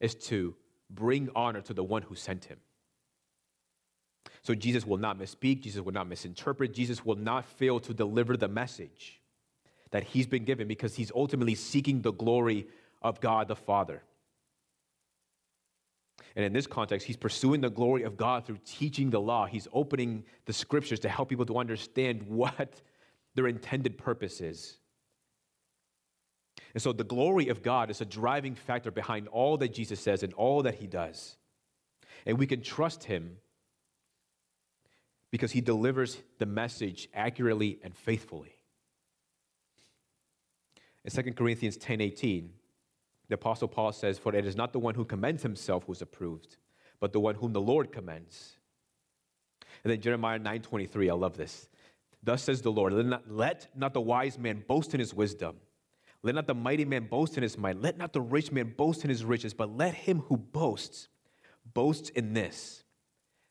is 0.00 0.14
to 0.14 0.54
bring 0.90 1.28
honor 1.34 1.60
to 1.62 1.74
the 1.74 1.84
one 1.84 2.02
who 2.02 2.14
sent 2.14 2.44
him. 2.44 2.58
So 4.42 4.54
Jesus 4.54 4.86
will 4.86 4.98
not 4.98 5.18
misspeak, 5.18 5.62
Jesus 5.62 5.82
will 5.82 5.92
not 5.92 6.08
misinterpret, 6.08 6.74
Jesus 6.74 7.04
will 7.04 7.16
not 7.16 7.44
fail 7.46 7.80
to 7.80 7.94
deliver 7.94 8.36
the 8.36 8.48
message 8.48 9.20
that 9.90 10.04
he's 10.04 10.26
been 10.26 10.44
given 10.44 10.68
because 10.68 10.94
he's 10.96 11.12
ultimately 11.14 11.54
seeking 11.54 12.02
the 12.02 12.12
glory 12.12 12.66
of 13.04 13.20
God 13.20 13.46
the 13.46 13.54
Father. 13.54 14.02
And 16.34 16.44
in 16.44 16.52
this 16.52 16.66
context, 16.66 17.06
he's 17.06 17.16
pursuing 17.16 17.60
the 17.60 17.70
glory 17.70 18.02
of 18.02 18.16
God 18.16 18.44
through 18.44 18.58
teaching 18.64 19.10
the 19.10 19.20
law. 19.20 19.46
He's 19.46 19.68
opening 19.72 20.24
the 20.46 20.52
scriptures 20.52 20.98
to 21.00 21.08
help 21.08 21.28
people 21.28 21.46
to 21.46 21.58
understand 21.58 22.22
what 22.26 22.80
their 23.36 23.46
intended 23.46 23.98
purpose 23.98 24.40
is. 24.40 24.78
And 26.72 26.82
so 26.82 26.92
the 26.92 27.04
glory 27.04 27.48
of 27.48 27.62
God 27.62 27.90
is 27.90 28.00
a 28.00 28.04
driving 28.04 28.56
factor 28.56 28.90
behind 28.90 29.28
all 29.28 29.56
that 29.58 29.72
Jesus 29.72 30.00
says 30.00 30.24
and 30.24 30.32
all 30.34 30.62
that 30.62 30.74
he 30.74 30.88
does. 30.88 31.36
And 32.26 32.38
we 32.38 32.46
can 32.46 32.62
trust 32.62 33.04
him 33.04 33.36
because 35.30 35.52
he 35.52 35.60
delivers 35.60 36.18
the 36.38 36.46
message 36.46 37.08
accurately 37.14 37.78
and 37.84 37.94
faithfully. 37.94 38.56
In 41.04 41.10
2 41.10 41.32
Corinthians 41.32 41.76
10 41.76 42.00
18, 42.00 42.50
the 43.28 43.34
Apostle 43.34 43.68
Paul 43.68 43.92
says, 43.92 44.18
For 44.18 44.34
it 44.34 44.46
is 44.46 44.56
not 44.56 44.72
the 44.72 44.78
one 44.78 44.94
who 44.94 45.04
commends 45.04 45.42
himself 45.42 45.84
who 45.84 45.92
is 45.92 46.02
approved, 46.02 46.56
but 47.00 47.12
the 47.12 47.20
one 47.20 47.36
whom 47.36 47.52
the 47.52 47.60
Lord 47.60 47.92
commends. 47.92 48.56
And 49.82 49.90
then 49.90 50.00
Jeremiah 50.00 50.38
9:23, 50.38 51.10
I 51.10 51.14
love 51.14 51.36
this. 51.36 51.68
Thus 52.22 52.42
says 52.42 52.62
the 52.62 52.72
Lord, 52.72 52.92
let 52.94 53.06
not, 53.06 53.30
let 53.30 53.68
not 53.76 53.92
the 53.92 54.00
wise 54.00 54.38
man 54.38 54.64
boast 54.66 54.94
in 54.94 55.00
his 55.00 55.12
wisdom. 55.12 55.56
Let 56.22 56.34
not 56.34 56.46
the 56.46 56.54
mighty 56.54 56.86
man 56.86 57.06
boast 57.06 57.36
in 57.36 57.42
his 57.42 57.58
might. 57.58 57.80
Let 57.80 57.98
not 57.98 58.14
the 58.14 58.22
rich 58.22 58.50
man 58.50 58.72
boast 58.78 59.04
in 59.04 59.10
his 59.10 59.24
riches, 59.24 59.52
but 59.52 59.76
let 59.76 59.92
him 59.92 60.20
who 60.20 60.38
boasts 60.38 61.08
boast 61.74 62.08
in 62.10 62.32
this, 62.32 62.82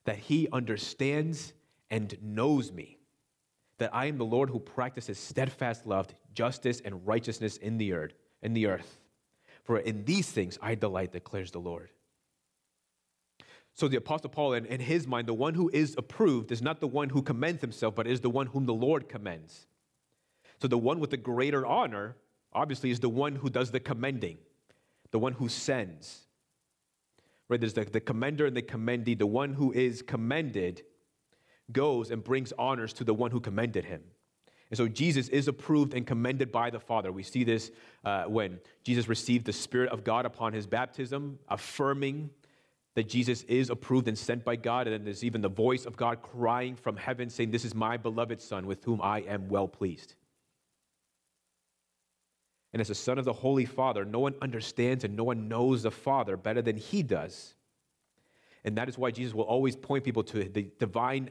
that 0.06 0.18
he 0.18 0.48
understands 0.52 1.54
and 1.92 2.18
knows 2.20 2.72
me, 2.72 2.98
that 3.78 3.94
I 3.94 4.08
am 4.08 4.18
the 4.18 4.26
Lord 4.26 4.50
who 4.50 4.60
practices 4.60 5.20
steadfast 5.20 5.86
love, 5.86 6.08
justice, 6.34 6.82
and 6.84 7.06
righteousness 7.06 7.58
in 7.58 7.78
the 7.78 7.94
earth. 7.94 8.14
In 8.42 8.54
the 8.54 8.66
earth. 8.66 9.00
For 9.64 9.80
in 9.80 10.06
these 10.06 10.30
things 10.30 10.58
I 10.62 10.76
delight, 10.76 11.14
declares 11.14 11.52
the 11.52 11.60
Lord. 11.60 11.90
So 13.74 13.88
the 13.88 13.98
Apostle 13.98 14.30
Paul, 14.30 14.54
in, 14.54 14.66
in 14.66 14.80
his 14.80 15.08
mind, 15.08 15.28
the 15.28 15.34
one 15.34 15.56
who 15.56 15.70
is 15.74 15.96
approved 15.98 16.52
is 16.52 16.62
not 16.62 16.80
the 16.80 16.88
one 16.88 17.10
who 17.10 17.22
commends 17.24 17.62
himself, 17.62 17.96
but 17.96 18.06
is 18.06 18.22
the 18.22 18.30
one 18.30 18.48
whom 18.48 18.66
the 18.66 18.74
Lord 18.74 19.10
commends. 19.10 19.66
So 20.62 20.68
the 20.68 20.78
one 20.78 21.00
with 21.00 21.10
the 21.10 21.18
greater 21.18 21.66
honor, 21.66 22.16
obviously, 22.54 22.92
is 22.92 23.00
the 23.00 23.10
one 23.10 23.36
who 23.36 23.50
does 23.50 23.72
the 23.72 23.80
commending, 23.80 24.38
the 25.12 25.20
one 25.20 25.34
who 25.34 25.50
sends. 25.50 26.28
Right? 27.50 27.60
There's 27.60 27.74
the, 27.74 27.86
the 27.86 28.00
commender 28.00 28.46
and 28.46 28.56
the 28.56 28.62
commendee. 28.62 29.16
The 29.16 29.28
one 29.28 29.54
who 29.54 29.72
is 29.72 30.02
commended 30.02 30.84
goes 31.72 32.12
and 32.12 32.24
brings 32.24 32.54
honors 32.58 32.94
to 32.94 33.04
the 33.04 33.14
one 33.14 33.32
who 33.32 33.40
commended 33.40 33.86
him. 33.86 34.04
And 34.74 34.78
so 34.80 34.88
Jesus 34.88 35.30
is 35.30 35.48
approved 35.48 35.94
and 35.94 36.08
commended 36.08 36.52
by 36.52 36.72
the 36.72 36.80
Father. 36.80 37.12
We 37.12 37.22
see 37.22 37.44
this 37.44 37.72
uh, 38.04 38.24
when 38.24 38.60
Jesus 38.84 39.08
received 39.08 39.46
the 39.46 39.54
Spirit 39.54 39.92
of 39.92 40.04
God 40.04 40.26
upon 40.26 40.52
his 40.52 40.66
baptism, 40.66 41.38
affirming 41.48 42.32
that 42.96 43.08
Jesus 43.08 43.44
is 43.44 43.70
approved 43.70 44.08
and 44.08 44.18
sent 44.18 44.44
by 44.44 44.56
God. 44.56 44.88
And 44.88 44.96
then 44.96 45.04
there's 45.04 45.24
even 45.24 45.42
the 45.42 45.48
voice 45.48 45.86
of 45.86 45.96
God 45.96 46.24
crying 46.24 46.76
from 46.76 46.98
heaven, 46.98 47.30
saying, 47.30 47.52
This 47.52 47.66
is 47.66 47.76
my 47.76 47.98
beloved 47.98 48.42
Son 48.42 48.66
with 48.66 48.84
whom 48.84 49.00
I 49.00 49.20
am 49.20 49.48
well 49.48 49.68
pleased. 49.68 50.16
And 52.74 52.82
as 52.82 52.90
a 52.90 52.96
son 52.96 53.20
of 53.20 53.26
the 53.26 53.32
Holy 53.32 53.66
Father, 53.66 54.04
no 54.04 54.22
one 54.22 54.34
understands 54.42 55.04
and 55.04 55.16
no 55.16 55.24
one 55.24 55.48
knows 55.48 55.84
the 55.84 55.92
Father 55.92 56.36
better 56.36 56.64
than 56.64 56.78
he 56.78 57.04
does. 57.04 57.54
And 58.66 58.78
that 58.78 58.88
is 58.88 58.98
why 58.98 59.12
Jesus 59.12 59.34
will 59.34 59.44
always 59.44 59.76
point 59.76 60.04
people 60.04 60.24
to 60.24 60.46
the 60.46 60.70
divine 60.80 61.30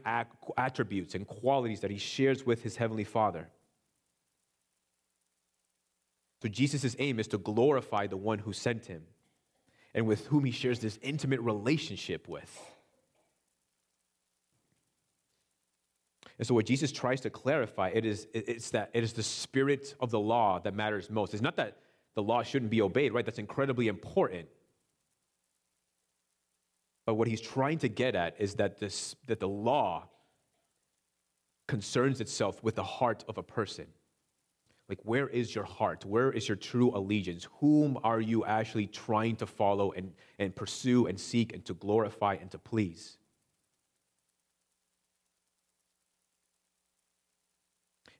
attributes 0.57 1.15
and 1.15 1.27
qualities 1.27 1.79
that 1.79 1.89
he 1.89 1.97
shares 1.97 2.45
with 2.45 2.61
his 2.61 2.75
heavenly 2.75 3.03
Father. 3.03 3.49
So 6.41 6.49
Jesus' 6.49 6.95
aim 6.99 7.19
is 7.19 7.27
to 7.29 7.37
glorify 7.37 8.07
the 8.07 8.17
one 8.17 8.37
who 8.37 8.53
sent 8.53 8.85
him 8.85 9.03
and 9.95 10.05
with 10.05 10.27
whom 10.27 10.43
he 10.43 10.51
shares 10.51 10.79
this 10.79 10.99
intimate 11.01 11.39
relationship 11.39 12.27
with. 12.27 12.59
And 16.37 16.47
so 16.47 16.53
what 16.55 16.65
Jesus 16.65 16.91
tries 16.91 17.21
to 17.21 17.29
clarify 17.29 17.89
it 17.89 18.05
is 18.05 18.27
it's 18.33 18.71
that 18.71 18.89
it 18.93 19.03
is 19.03 19.13
the 19.13 19.23
spirit 19.23 19.95
of 19.99 20.11
the 20.11 20.19
law 20.19 20.59
that 20.59 20.73
matters 20.73 21.09
most. 21.09 21.33
It's 21.33 21.43
not 21.43 21.55
that 21.57 21.77
the 22.15 22.23
law 22.23 22.43
shouldn't 22.43 22.71
be 22.71 22.81
obeyed, 22.81 23.13
right? 23.13 23.25
That's 23.25 23.39
incredibly 23.39 23.87
important. 23.87 24.47
But 27.05 27.15
what 27.15 27.27
he's 27.27 27.41
trying 27.41 27.79
to 27.79 27.89
get 27.89 28.15
at 28.15 28.35
is 28.39 28.55
that, 28.55 28.79
this, 28.79 29.15
that 29.27 29.39
the 29.39 29.47
law 29.47 30.07
concerns 31.67 32.21
itself 32.21 32.63
with 32.63 32.75
the 32.75 32.83
heart 32.83 33.23
of 33.27 33.37
a 33.37 33.43
person. 33.43 33.87
Like, 34.89 34.99
where 35.03 35.27
is 35.27 35.55
your 35.55 35.63
heart? 35.63 36.05
Where 36.05 36.31
is 36.31 36.47
your 36.47 36.57
true 36.57 36.95
allegiance? 36.95 37.47
Whom 37.59 37.97
are 38.03 38.19
you 38.19 38.45
actually 38.45 38.87
trying 38.87 39.37
to 39.37 39.45
follow 39.45 39.91
and, 39.91 40.13
and 40.39 40.55
pursue 40.55 41.07
and 41.07 41.19
seek 41.19 41.53
and 41.53 41.63
to 41.65 41.73
glorify 41.73 42.35
and 42.35 42.51
to 42.51 42.57
please? 42.57 43.17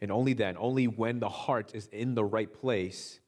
And 0.02 0.12
only 0.12 0.34
then, 0.34 0.58
only 0.58 0.88
when 0.88 1.20
the 1.20 1.30
heart 1.30 1.74
is 1.74 1.88
in 1.88 2.16
the 2.16 2.26
right 2.26 2.52
place, 2.52 3.20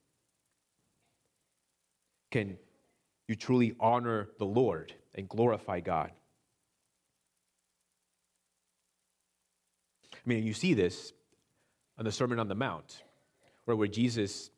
can 2.31 2.57
you 3.27 3.35
truly 3.35 3.75
honor 3.79 4.29
the 4.39 4.45
Lord 4.45 4.93
and 5.15 5.27
glorify 5.27 5.79
God. 5.79 6.11
I 10.13 10.17
mean, 10.25 10.43
you 10.43 10.53
see 10.53 10.73
this 10.73 11.13
on 11.97 12.05
the 12.05 12.11
Sermon 12.11 12.39
on 12.39 12.47
the 12.47 12.55
Mount, 12.55 13.03
where, 13.65 13.77
where 13.77 13.87
Jesus 13.87 14.49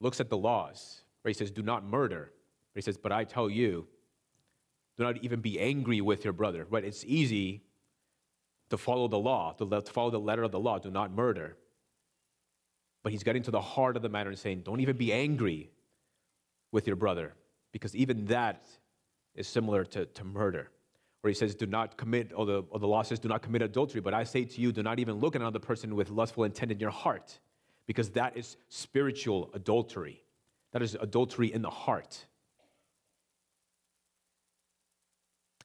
looks 0.00 0.20
at 0.20 0.30
the 0.30 0.38
laws, 0.38 1.02
where 1.22 1.30
he 1.30 1.34
says, 1.34 1.50
Do 1.50 1.62
not 1.62 1.84
murder. 1.84 2.32
But 2.72 2.82
he 2.82 2.82
says, 2.82 2.96
But 2.96 3.12
I 3.12 3.24
tell 3.24 3.50
you, 3.50 3.86
do 4.96 5.04
not 5.04 5.18
even 5.22 5.40
be 5.40 5.60
angry 5.60 6.00
with 6.00 6.24
your 6.24 6.32
brother. 6.32 6.66
Right? 6.68 6.84
It's 6.84 7.04
easy 7.04 7.62
to 8.70 8.78
follow 8.78 9.08
the 9.08 9.18
law, 9.18 9.52
to 9.54 9.82
follow 9.82 10.10
the 10.10 10.20
letter 10.20 10.42
of 10.42 10.52
the 10.52 10.60
law, 10.60 10.78
do 10.78 10.90
not 10.90 11.12
murder. 11.12 11.56
But 13.02 13.12
he's 13.12 13.22
getting 13.22 13.42
to 13.44 13.50
the 13.50 13.60
heart 13.60 13.96
of 13.96 14.02
the 14.02 14.08
matter 14.08 14.30
and 14.30 14.38
saying, 14.38 14.62
don't 14.64 14.80
even 14.80 14.96
be 14.96 15.12
angry 15.12 15.70
with 16.70 16.86
your 16.86 16.96
brother, 16.96 17.34
because 17.72 17.96
even 17.96 18.26
that 18.26 18.64
is 19.34 19.46
similar 19.46 19.84
to, 19.84 20.06
to 20.06 20.24
murder. 20.24 20.70
Where 21.20 21.28
he 21.28 21.34
says, 21.34 21.54
do 21.54 21.66
not 21.66 21.96
commit, 21.98 22.32
or 22.34 22.46
the, 22.46 22.62
or 22.70 22.78
the 22.78 22.88
law 22.88 23.02
says, 23.02 23.18
do 23.18 23.28
not 23.28 23.42
commit 23.42 23.60
adultery. 23.62 24.00
But 24.00 24.14
I 24.14 24.24
say 24.24 24.44
to 24.44 24.60
you, 24.60 24.72
do 24.72 24.82
not 24.82 24.98
even 24.98 25.16
look 25.16 25.36
at 25.36 25.42
another 25.42 25.58
person 25.58 25.94
with 25.94 26.10
lustful 26.10 26.44
intent 26.44 26.72
in 26.72 26.80
your 26.80 26.90
heart, 26.90 27.38
because 27.86 28.10
that 28.10 28.36
is 28.36 28.56
spiritual 28.68 29.50
adultery. 29.52 30.22
That 30.72 30.82
is 30.82 30.96
adultery 30.98 31.52
in 31.52 31.60
the 31.60 31.70
heart. 31.70 32.24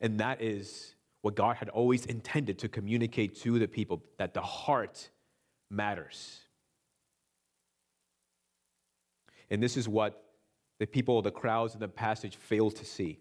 And 0.01 0.19
that 0.19 0.41
is 0.41 0.93
what 1.21 1.35
God 1.35 1.55
had 1.55 1.69
always 1.69 2.05
intended 2.05 2.59
to 2.59 2.67
communicate 2.67 3.35
to 3.41 3.57
the 3.57 3.67
people 3.67 4.03
that 4.17 4.33
the 4.33 4.41
heart 4.41 5.09
matters. 5.71 6.41
And 9.49 9.63
this 9.63 9.77
is 9.77 9.87
what 9.87 10.21
the 10.79 10.85
people, 10.85 11.21
the 11.21 11.31
crowds 11.31 11.75
in 11.75 11.79
the 11.79 11.87
passage 11.87 12.35
fail 12.35 12.69
to 12.71 12.83
see. 12.83 13.19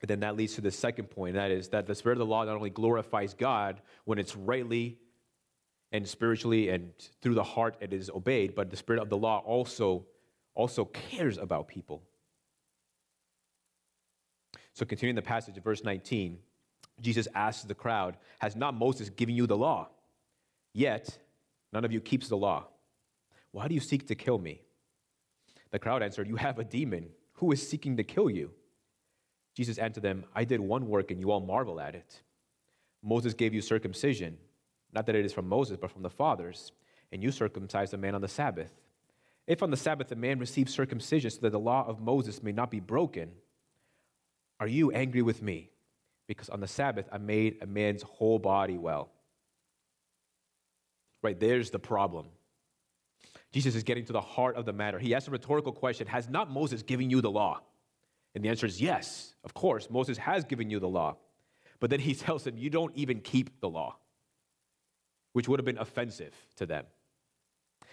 And 0.00 0.08
then 0.08 0.20
that 0.20 0.36
leads 0.36 0.54
to 0.54 0.60
the 0.60 0.70
second 0.70 1.10
point, 1.10 1.34
that 1.34 1.50
is 1.50 1.68
that 1.68 1.86
the 1.86 1.94
spirit 1.94 2.14
of 2.14 2.20
the 2.20 2.26
law 2.26 2.44
not 2.44 2.56
only 2.56 2.70
glorifies 2.70 3.34
God 3.34 3.82
when 4.04 4.18
it's 4.18 4.34
rightly 4.34 4.98
and 5.92 6.08
spiritually 6.08 6.70
and 6.70 6.92
through 7.20 7.34
the 7.34 7.42
heart 7.42 7.76
it 7.80 7.92
is 7.92 8.08
obeyed, 8.08 8.54
but 8.54 8.70
the 8.70 8.76
spirit 8.76 9.02
of 9.02 9.10
the 9.10 9.16
law 9.16 9.42
also, 9.44 10.06
also 10.54 10.86
cares 10.86 11.36
about 11.36 11.68
people. 11.68 12.02
So 14.72 14.86
continuing 14.86 15.16
the 15.16 15.22
passage 15.22 15.58
of 15.58 15.64
verse 15.64 15.84
19, 15.84 16.38
Jesus 17.00 17.28
asks 17.34 17.64
the 17.64 17.74
crowd, 17.74 18.16
Has 18.38 18.56
not 18.56 18.74
Moses 18.74 19.10
given 19.10 19.34
you 19.34 19.46
the 19.46 19.56
law? 19.56 19.88
Yet 20.72 21.18
none 21.72 21.84
of 21.84 21.92
you 21.92 22.00
keeps 22.00 22.28
the 22.28 22.36
law. 22.36 22.68
Why 23.52 23.68
do 23.68 23.74
you 23.74 23.80
seek 23.80 24.06
to 24.08 24.14
kill 24.14 24.38
me? 24.38 24.62
The 25.70 25.78
crowd 25.78 26.02
answered, 26.02 26.28
You 26.28 26.36
have 26.36 26.58
a 26.58 26.64
demon. 26.64 27.10
Who 27.34 27.52
is 27.52 27.66
seeking 27.66 27.96
to 27.96 28.04
kill 28.04 28.30
you? 28.30 28.52
Jesus 29.54 29.78
answered 29.78 30.02
them, 30.02 30.24
I 30.34 30.44
did 30.44 30.60
one 30.60 30.88
work 30.88 31.10
and 31.10 31.20
you 31.20 31.30
all 31.30 31.40
marvel 31.40 31.80
at 31.80 31.94
it. 31.94 32.22
Moses 33.02 33.34
gave 33.34 33.54
you 33.54 33.60
circumcision, 33.60 34.38
not 34.92 35.06
that 35.06 35.14
it 35.14 35.24
is 35.24 35.32
from 35.32 35.48
Moses, 35.48 35.76
but 35.80 35.90
from 35.90 36.02
the 36.02 36.10
fathers, 36.10 36.72
and 37.12 37.22
you 37.22 37.30
circumcised 37.32 37.94
a 37.94 37.98
man 37.98 38.14
on 38.14 38.20
the 38.20 38.28
Sabbath. 38.28 38.72
If 39.46 39.62
on 39.62 39.70
the 39.70 39.76
Sabbath 39.76 40.12
a 40.12 40.16
man 40.16 40.38
receives 40.38 40.72
circumcision 40.72 41.30
so 41.30 41.40
that 41.40 41.50
the 41.50 41.58
law 41.58 41.84
of 41.86 42.00
Moses 42.00 42.42
may 42.42 42.52
not 42.52 42.70
be 42.70 42.80
broken, 42.80 43.30
are 44.60 44.68
you 44.68 44.92
angry 44.92 45.22
with 45.22 45.42
me? 45.42 45.70
Because 46.28 46.48
on 46.48 46.60
the 46.60 46.68
Sabbath 46.68 47.08
I 47.10 47.18
made 47.18 47.56
a 47.60 47.66
man's 47.66 48.02
whole 48.02 48.38
body 48.38 48.78
well. 48.78 49.10
Right, 51.22 51.38
there's 51.38 51.70
the 51.70 51.78
problem. 51.78 52.26
Jesus 53.52 53.74
is 53.74 53.82
getting 53.82 54.04
to 54.06 54.12
the 54.12 54.20
heart 54.20 54.56
of 54.56 54.64
the 54.64 54.72
matter. 54.72 54.98
He 54.98 55.14
asks 55.14 55.28
a 55.28 55.32
rhetorical 55.32 55.72
question 55.72 56.06
Has 56.06 56.28
not 56.28 56.50
Moses 56.50 56.82
given 56.82 57.10
you 57.10 57.20
the 57.20 57.30
law? 57.30 57.60
And 58.34 58.44
the 58.44 58.48
answer 58.48 58.66
is 58.66 58.80
yes, 58.80 59.34
of 59.44 59.54
course, 59.54 59.90
Moses 59.90 60.18
has 60.18 60.44
given 60.44 60.70
you 60.70 60.78
the 60.78 60.88
law. 60.88 61.16
But 61.80 61.90
then 61.90 62.00
he 62.00 62.14
tells 62.26 62.44
them, 62.44 62.56
You 62.56 62.70
don't 62.70 62.94
even 62.94 63.20
keep 63.20 63.60
the 63.60 63.68
law, 63.68 63.96
which 65.32 65.48
would 65.48 65.58
have 65.58 65.66
been 65.66 65.78
offensive 65.78 66.34
to 66.56 66.66
them. 66.66 66.84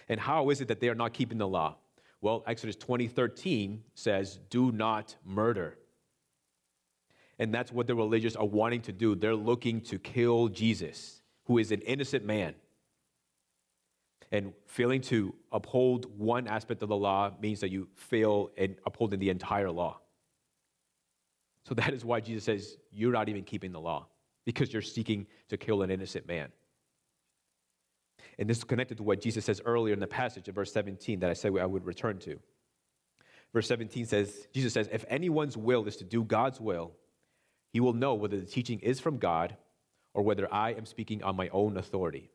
And 0.09 0.19
how 0.19 0.49
is 0.49 0.61
it 0.61 0.67
that 0.67 0.79
they 0.79 0.89
are 0.89 0.95
not 0.95 1.13
keeping 1.13 1.37
the 1.37 1.47
law? 1.47 1.75
Well, 2.21 2.43
Exodus 2.47 2.75
20 2.75 3.07
13 3.07 3.83
says, 3.93 4.39
Do 4.49 4.71
not 4.71 5.15
murder. 5.25 5.77
And 7.39 7.53
that's 7.53 7.71
what 7.71 7.85
the 7.85 7.95
religious 7.95 8.35
are 8.35 8.45
wanting 8.45 8.81
to 8.83 8.91
do. 8.91 9.13
They're 9.15 9.35
looking 9.35 9.81
to 9.81 9.99
kill 9.99 10.47
Jesus, 10.47 11.21
who 11.45 11.59
is 11.59 11.71
an 11.71 11.81
innocent 11.81 12.25
man. 12.25 12.55
And 14.31 14.53
failing 14.65 15.01
to 15.01 15.35
uphold 15.51 16.07
one 16.17 16.47
aspect 16.47 16.81
of 16.81 16.89
the 16.89 16.97
law 16.97 17.31
means 17.39 17.61
that 17.61 17.69
you 17.69 17.87
fail 17.95 18.49
in 18.57 18.75
upholding 18.85 19.19
the 19.19 19.29
entire 19.29 19.69
law. 19.71 19.99
So 21.67 21.75
that 21.75 21.93
is 21.93 22.05
why 22.05 22.21
Jesus 22.21 22.45
says, 22.45 22.77
You're 22.91 23.11
not 23.11 23.27
even 23.27 23.43
keeping 23.43 23.71
the 23.71 23.79
law, 23.79 24.07
because 24.45 24.71
you're 24.71 24.81
seeking 24.81 25.27
to 25.49 25.57
kill 25.57 25.81
an 25.81 25.91
innocent 25.91 26.27
man. 26.27 26.49
And 28.39 28.49
this 28.49 28.59
is 28.59 28.63
connected 28.63 28.97
to 28.97 29.03
what 29.03 29.19
Jesus 29.19 29.45
says 29.45 29.61
earlier 29.65 29.93
in 29.93 29.99
the 29.99 30.07
passage 30.07 30.47
in 30.47 30.53
verse 30.53 30.71
17 30.71 31.19
that 31.19 31.29
I 31.29 31.33
said 31.33 31.57
I 31.57 31.65
would 31.65 31.85
return 31.85 32.19
to. 32.19 32.39
Verse 33.51 33.67
17 33.67 34.05
says, 34.05 34.47
Jesus 34.53 34.73
says, 34.73 34.87
If 34.91 35.03
anyone's 35.09 35.57
will 35.57 35.85
is 35.87 35.97
to 35.97 36.03
do 36.03 36.23
God's 36.23 36.61
will, 36.61 36.93
he 37.73 37.79
will 37.79 37.93
know 37.93 38.13
whether 38.13 38.39
the 38.39 38.45
teaching 38.45 38.79
is 38.79 38.99
from 38.99 39.17
God 39.17 39.57
or 40.13 40.23
whether 40.23 40.51
I 40.53 40.73
am 40.73 40.85
speaking 40.85 41.23
on 41.23 41.35
my 41.35 41.49
own 41.49 41.77
authority. 41.77 42.29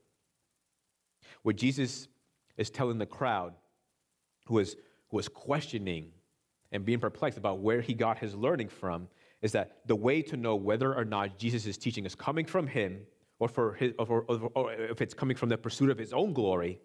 What 1.42 1.56
Jesus 1.56 2.08
is 2.56 2.70
telling 2.70 2.98
the 2.98 3.06
crowd 3.06 3.54
who 4.46 4.54
was, 4.54 4.74
who 5.08 5.16
was 5.16 5.28
questioning 5.28 6.10
and 6.72 6.84
being 6.84 6.98
perplexed 6.98 7.38
about 7.38 7.60
where 7.60 7.80
he 7.80 7.94
got 7.94 8.18
his 8.18 8.34
learning 8.34 8.68
from 8.68 9.08
is 9.42 9.52
that 9.52 9.78
the 9.87 9.96
way 9.96 10.22
to 10.22 10.37
know 10.37 10.55
whether 10.55 10.94
or 10.94 11.05
not 11.05 11.38
Jesus' 11.38 11.76
teaching 11.76 12.07
is 12.07 12.14
coming 12.14 12.46
from 12.46 12.66
him 12.66 13.00
or, 13.38 13.48
for 13.48 13.74
his, 13.74 13.92
or, 13.98 14.24
or, 14.28 14.50
or 14.55 14.72
if 14.72 15.02
it's 15.02 15.14
coming 15.14 15.37
from 15.37 15.48
the 15.48 15.59
pursuit 15.59 15.90
of 15.90 15.98
his 15.98 16.12
own 16.12 16.33
glory 16.33 16.81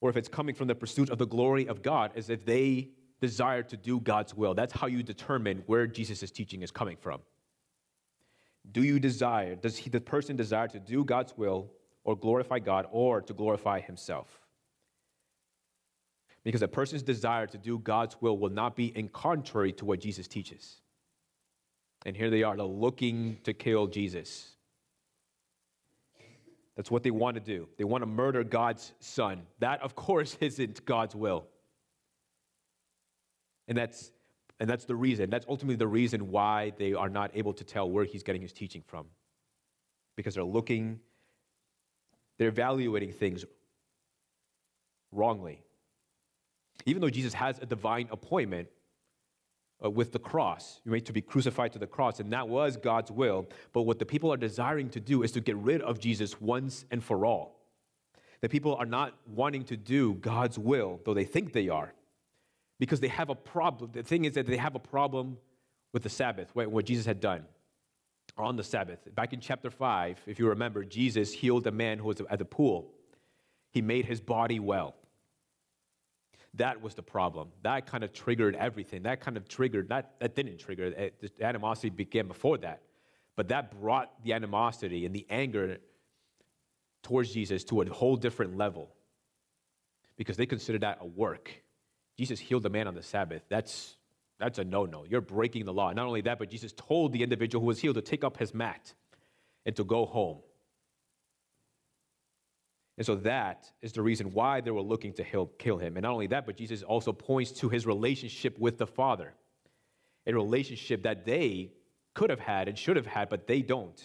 or 0.00 0.08
if 0.08 0.16
it's 0.16 0.28
coming 0.28 0.54
from 0.54 0.68
the 0.68 0.74
pursuit 0.74 1.10
of 1.10 1.18
the 1.18 1.26
glory 1.26 1.66
of 1.66 1.82
God 1.82 2.12
is 2.14 2.30
if 2.30 2.46
they 2.46 2.90
desire 3.20 3.64
to 3.64 3.76
do 3.76 3.98
God's 3.98 4.34
will. 4.34 4.54
That's 4.54 4.72
how 4.72 4.86
you 4.86 5.02
determine 5.02 5.64
where 5.66 5.88
Jesus' 5.88 6.30
teaching 6.30 6.62
is 6.62 6.70
coming 6.70 6.96
from. 6.96 7.20
Do 8.70 8.84
you 8.84 9.00
desire, 9.00 9.56
does 9.56 9.76
he, 9.76 9.90
the 9.90 10.00
person 10.00 10.36
desire 10.36 10.68
to 10.68 10.78
do 10.78 11.04
God's 11.04 11.36
will 11.36 11.72
or 12.08 12.16
glorify 12.16 12.58
God 12.58 12.86
or 12.90 13.20
to 13.20 13.34
glorify 13.34 13.80
himself. 13.80 14.47
Because 16.48 16.62
a 16.62 16.66
person's 16.68 17.02
desire 17.02 17.46
to 17.46 17.58
do 17.58 17.78
God's 17.78 18.16
will 18.22 18.38
will 18.38 18.48
not 18.48 18.74
be 18.74 18.86
in 18.96 19.08
contrary 19.08 19.70
to 19.74 19.84
what 19.84 20.00
Jesus 20.00 20.26
teaches. 20.26 20.80
And 22.06 22.16
here 22.16 22.30
they 22.30 22.42
are, 22.42 22.56
they're 22.56 22.64
looking 22.64 23.36
to 23.44 23.52
kill 23.52 23.86
Jesus. 23.86 24.52
That's 26.74 26.90
what 26.90 27.02
they 27.02 27.10
want 27.10 27.34
to 27.34 27.40
do. 27.42 27.68
They 27.76 27.84
want 27.84 28.00
to 28.00 28.06
murder 28.06 28.42
God's 28.44 28.94
son. 28.98 29.42
That, 29.58 29.82
of 29.82 29.94
course, 29.94 30.38
isn't 30.40 30.86
God's 30.86 31.14
will. 31.14 31.44
And 33.66 33.76
that's, 33.76 34.10
and 34.58 34.70
that's 34.70 34.86
the 34.86 34.96
reason. 34.96 35.28
That's 35.28 35.44
ultimately 35.50 35.76
the 35.76 35.86
reason 35.86 36.30
why 36.30 36.72
they 36.78 36.94
are 36.94 37.10
not 37.10 37.30
able 37.34 37.52
to 37.52 37.62
tell 37.64 37.90
where 37.90 38.06
he's 38.06 38.22
getting 38.22 38.40
his 38.40 38.54
teaching 38.54 38.82
from. 38.86 39.04
Because 40.16 40.34
they're 40.34 40.44
looking 40.44 41.00
they're 42.38 42.48
evaluating 42.48 43.12
things 43.12 43.44
wrongly. 45.12 45.60
Even 46.88 47.02
though 47.02 47.10
Jesus 47.10 47.34
has 47.34 47.58
a 47.58 47.66
divine 47.66 48.08
appointment 48.10 48.68
uh, 49.84 49.90
with 49.90 50.12
the 50.12 50.18
cross, 50.18 50.80
right, 50.86 51.04
to 51.04 51.12
be 51.12 51.20
crucified 51.20 51.72
to 51.74 51.78
the 51.78 51.86
cross, 51.86 52.18
and 52.18 52.32
that 52.32 52.48
was 52.48 52.78
God's 52.78 53.10
will. 53.10 53.46
But 53.72 53.82
what 53.82 53.98
the 53.98 54.06
people 54.06 54.32
are 54.32 54.38
desiring 54.38 54.88
to 54.90 55.00
do 55.00 55.22
is 55.22 55.32
to 55.32 55.40
get 55.40 55.56
rid 55.56 55.82
of 55.82 56.00
Jesus 56.00 56.40
once 56.40 56.86
and 56.90 57.04
for 57.04 57.26
all. 57.26 57.60
The 58.40 58.48
people 58.48 58.74
are 58.76 58.86
not 58.86 59.14
wanting 59.26 59.64
to 59.64 59.76
do 59.76 60.14
God's 60.14 60.58
will, 60.58 61.00
though 61.04 61.12
they 61.12 61.24
think 61.24 61.52
they 61.52 61.68
are, 61.68 61.92
because 62.78 63.00
they 63.00 63.08
have 63.08 63.28
a 63.28 63.34
problem. 63.34 63.90
The 63.92 64.02
thing 64.02 64.24
is 64.24 64.32
that 64.32 64.46
they 64.46 64.56
have 64.56 64.74
a 64.74 64.80
problem 64.80 65.36
with 65.92 66.04
the 66.04 66.08
Sabbath, 66.08 66.54
what 66.54 66.84
Jesus 66.86 67.04
had 67.04 67.20
done 67.20 67.44
on 68.38 68.56
the 68.56 68.64
Sabbath. 68.64 69.00
Back 69.14 69.32
in 69.34 69.40
chapter 69.40 69.70
5, 69.70 70.22
if 70.26 70.38
you 70.38 70.48
remember, 70.48 70.84
Jesus 70.84 71.32
healed 71.32 71.66
a 71.66 71.72
man 71.72 71.98
who 71.98 72.06
was 72.06 72.22
at 72.30 72.38
the 72.38 72.44
pool. 72.44 72.92
He 73.72 73.82
made 73.82 74.06
his 74.06 74.20
body 74.20 74.58
well. 74.58 74.94
That 76.58 76.82
was 76.82 76.94
the 76.94 77.02
problem. 77.02 77.48
That 77.62 77.86
kind 77.86 78.04
of 78.04 78.12
triggered 78.12 78.54
everything. 78.54 79.04
That 79.04 79.20
kind 79.20 79.36
of 79.36 79.48
triggered, 79.48 79.88
that, 79.88 80.14
that 80.20 80.34
didn't 80.34 80.58
trigger, 80.58 80.86
it, 80.86 81.20
the 81.20 81.44
animosity 81.44 81.90
began 81.90 82.28
before 82.28 82.58
that. 82.58 82.82
But 83.36 83.48
that 83.48 83.80
brought 83.80 84.22
the 84.24 84.32
animosity 84.32 85.06
and 85.06 85.14
the 85.14 85.26
anger 85.30 85.78
towards 87.02 87.32
Jesus 87.32 87.64
to 87.64 87.82
a 87.82 87.88
whole 87.88 88.16
different 88.16 88.56
level 88.56 88.90
because 90.16 90.36
they 90.36 90.46
considered 90.46 90.82
that 90.82 90.98
a 91.00 91.06
work. 91.06 91.62
Jesus 92.18 92.40
healed 92.40 92.66
a 92.66 92.68
man 92.68 92.88
on 92.88 92.94
the 92.94 93.02
Sabbath. 93.02 93.42
That's 93.48 93.96
that's 94.40 94.58
a 94.58 94.64
no 94.64 94.84
no. 94.84 95.04
You're 95.08 95.20
breaking 95.20 95.64
the 95.64 95.72
law. 95.72 95.92
Not 95.92 96.06
only 96.06 96.20
that, 96.22 96.38
but 96.38 96.50
Jesus 96.50 96.72
told 96.72 97.12
the 97.12 97.22
individual 97.22 97.62
who 97.62 97.68
was 97.68 97.78
healed 97.78 97.94
to 97.94 98.02
take 98.02 98.24
up 98.24 98.36
his 98.36 98.52
mat 98.52 98.92
and 99.64 99.74
to 99.76 99.84
go 99.84 100.04
home. 100.04 100.38
And 102.98 103.06
so 103.06 103.14
that 103.14 103.70
is 103.80 103.92
the 103.92 104.02
reason 104.02 104.32
why 104.32 104.60
they 104.60 104.72
were 104.72 104.82
looking 104.82 105.12
to 105.14 105.48
kill 105.58 105.78
him. 105.78 105.96
And 105.96 106.02
not 106.02 106.12
only 106.12 106.26
that, 106.26 106.44
but 106.44 106.56
Jesus 106.56 106.82
also 106.82 107.12
points 107.12 107.52
to 107.52 107.68
his 107.68 107.86
relationship 107.86 108.58
with 108.58 108.76
the 108.76 108.88
Father, 108.88 109.34
a 110.26 110.34
relationship 110.34 111.04
that 111.04 111.24
they 111.24 111.70
could 112.14 112.28
have 112.28 112.40
had 112.40 112.66
and 112.66 112.76
should 112.76 112.96
have 112.96 113.06
had, 113.06 113.28
but 113.28 113.46
they 113.46 113.62
don't. 113.62 114.02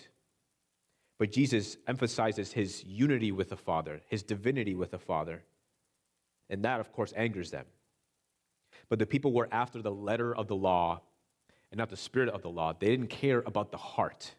But 1.18 1.32
Jesus 1.32 1.76
emphasizes 1.88 2.54
his 2.54 2.84
unity 2.84 3.32
with 3.32 3.50
the 3.50 3.58
Father, 3.58 4.02
his 4.06 4.22
divinity 4.22 4.76
with 4.76 4.92
the 4.92 5.00
Father. 5.00 5.44
And 6.50 6.64
that, 6.64 6.80
of 6.80 6.92
course, 6.92 7.14
angers 7.16 7.50
them. 7.50 7.66
But 8.90 9.00
the 9.00 9.08
people 9.08 9.34
were 9.34 9.50
after 9.52 9.82
the 9.82 9.92
letter 9.92 10.36
of 10.36 10.48
the 10.48 10.56
law 10.56 11.02
and 11.72 11.80
not 11.80 11.90
the 11.90 11.98
spirit 11.98 12.30
of 12.30 12.44
the 12.44 12.50
law. 12.50 12.74
They 12.74 12.88
didn't 12.88 13.10
care 13.10 13.42
about 13.48 13.72
the 13.72 13.78
heart. 13.78 14.36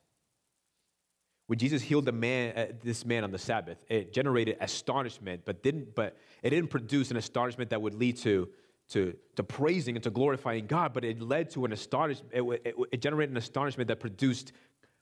When 1.46 1.58
Jesus 1.58 1.82
healed 1.82 2.06
the 2.06 2.12
man, 2.12 2.56
uh, 2.56 2.66
this 2.82 3.04
man 3.04 3.22
on 3.22 3.30
the 3.30 3.38
Sabbath, 3.38 3.84
it 3.88 4.12
generated 4.12 4.56
astonishment, 4.60 5.42
but 5.44 5.62
didn't. 5.62 5.94
But 5.94 6.16
it 6.42 6.50
didn't 6.50 6.70
produce 6.70 7.10
an 7.10 7.16
astonishment 7.16 7.70
that 7.70 7.82
would 7.82 7.94
lead 7.94 8.16
to 8.18 8.48
to, 8.90 9.16
to 9.36 9.42
praising 9.42 9.96
and 9.96 10.02
to 10.04 10.10
glorifying 10.10 10.66
God. 10.66 10.92
But 10.94 11.04
it 11.04 11.20
led 11.20 11.50
to 11.50 11.64
an 11.64 11.72
astonishment. 11.72 12.30
It, 12.32 12.42
it, 12.64 12.74
it 12.92 13.02
generated 13.02 13.32
an 13.32 13.36
astonishment 13.36 13.88
that 13.88 14.00
produced 14.00 14.52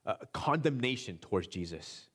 uh, 0.05 0.15
condemnation 0.33 1.19
towards 1.19 1.47
Jesus 1.47 2.09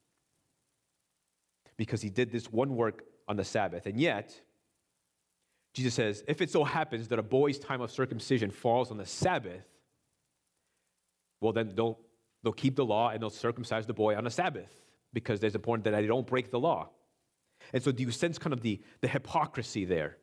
because 1.78 2.02
he 2.02 2.10
did 2.10 2.32
this 2.32 2.52
one 2.52 2.76
work 2.76 3.04
on 3.28 3.38
the 3.38 3.46
Sabbath. 3.46 3.86
And 3.86 4.00
yet, 4.00 4.40
Jesus 5.74 5.94
says, 5.94 6.24
if 6.28 6.42
it 6.42 6.50
so 6.50 6.64
happens 6.64 7.08
that 7.10 7.20
a 7.20 7.24
boy's 7.24 7.60
time 7.60 7.82
of 7.82 7.92
circumcision 7.92 8.50
falls 8.50 8.90
on 8.90 8.98
the 8.98 9.06
Sabbath, 9.06 9.64
well, 11.40 11.54
then 11.54 11.74
they'll, 11.76 12.00
they'll 12.48 12.54
keep 12.54 12.78
the 12.78 12.86
law 12.86 13.10
and 13.10 13.22
they'll 13.22 13.30
circumcise 13.30 13.86
the 13.86 13.94
boy 13.94 14.16
on 14.16 14.24
the 14.24 14.30
Sabbath 14.30 14.72
because 15.12 15.42
there's 15.42 15.54
important 15.54 15.84
that 15.84 15.92
they 15.92 16.08
don't 16.08 16.26
break 16.26 16.50
the 16.50 16.58
law. 16.60 16.88
And 17.74 17.84
so, 17.84 17.92
do 17.92 18.02
you 18.04 18.10
sense 18.10 18.38
kind 18.38 18.54
of 18.54 18.62
the, 18.62 18.82
the 19.02 19.10
hypocrisy 19.10 19.84
there? 19.84 20.16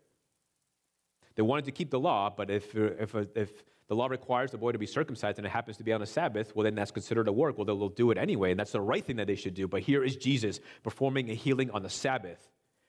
They 1.35 1.43
wanted 1.43 1.67
to 1.67 1.73
keep 1.73 1.91
the 1.91 2.01
law, 2.01 2.33
but 2.35 2.51
if, 2.51 2.75
if, 2.75 3.15
if 3.35 3.51
the 3.89 3.95
law 3.95 4.07
requires 4.07 4.53
the 4.53 4.57
boy 4.57 4.73
to 4.73 4.79
be 4.79 4.87
circumcised 4.87 5.37
and 5.37 5.47
it 5.47 5.51
happens 5.51 5.77
to 5.77 5.85
be 5.85 5.93
on 5.93 6.01
a 6.01 6.07
Sabbath, 6.07 6.57
well, 6.57 6.65
then 6.65 6.75
that's 6.75 6.93
considered 6.93 7.29
a 7.29 7.33
work. 7.33 7.59
Well, 7.59 7.67
they'll 7.67 7.91
do 7.91 8.11
it 8.11 8.17
anyway, 8.17 8.53
and 8.53 8.59
that's 8.59 8.73
the 8.73 8.81
right 8.81 9.05
thing 9.05 9.17
that 9.17 9.27
they 9.27 9.35
should 9.35 9.53
do. 9.53 9.69
But 9.69 9.83
here 9.83 10.03
is 10.03 10.17
Jesus 10.17 10.61
performing 10.83 11.31
a 11.31 11.35
healing 11.35 11.71
on 11.73 11.83
the 11.83 11.91
Sabbath, 11.91 12.41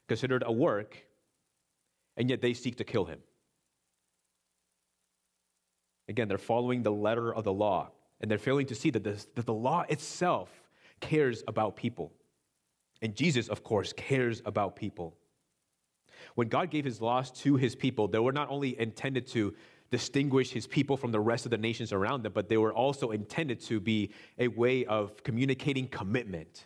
considered 0.08 0.44
a 0.46 0.52
work, 0.54 0.96
and 2.16 2.30
yet 2.30 2.40
they 2.40 2.54
seek 2.54 2.78
to 2.78 2.86
kill 2.86 3.04
him. 3.04 3.20
Again, 6.08 6.30
they're 6.30 6.38
following 6.38 6.84
the 6.84 6.92
letter 6.92 7.34
of 7.34 7.44
the 7.44 7.52
law, 7.52 7.90
and 8.26 8.32
they're 8.32 8.40
failing 8.40 8.66
to 8.66 8.74
see 8.74 8.90
that, 8.90 9.04
this, 9.04 9.28
that 9.36 9.46
the 9.46 9.54
law 9.54 9.86
itself 9.88 10.50
cares 11.00 11.44
about 11.48 11.76
people. 11.76 12.12
And 13.04 13.14
Jesus, 13.14 13.50
of 13.50 13.64
course, 13.64 13.94
cares 13.94 14.42
about 14.48 14.76
people. 14.76 15.16
When 16.34 16.48
God 16.48 16.72
gave 16.72 16.86
his 16.86 17.00
laws 17.00 17.30
to 17.42 17.56
his 17.56 17.76
people, 17.76 18.08
they 18.08 18.18
were 18.18 18.32
not 18.32 18.50
only 18.50 18.80
intended 18.80 19.28
to 19.28 19.54
distinguish 19.92 20.50
his 20.50 20.66
people 20.66 20.98
from 20.98 21.12
the 21.12 21.20
rest 21.20 21.46
of 21.46 21.52
the 21.52 21.60
nations 21.60 21.94
around 21.94 22.24
them, 22.24 22.32
but 22.34 22.50
they 22.50 22.58
were 22.58 22.74
also 22.74 23.12
intended 23.12 23.60
to 23.66 23.80
be 23.80 24.10
a 24.40 24.48
way 24.48 24.86
of 24.86 25.22
communicating 25.22 25.88
commitment. 25.88 26.66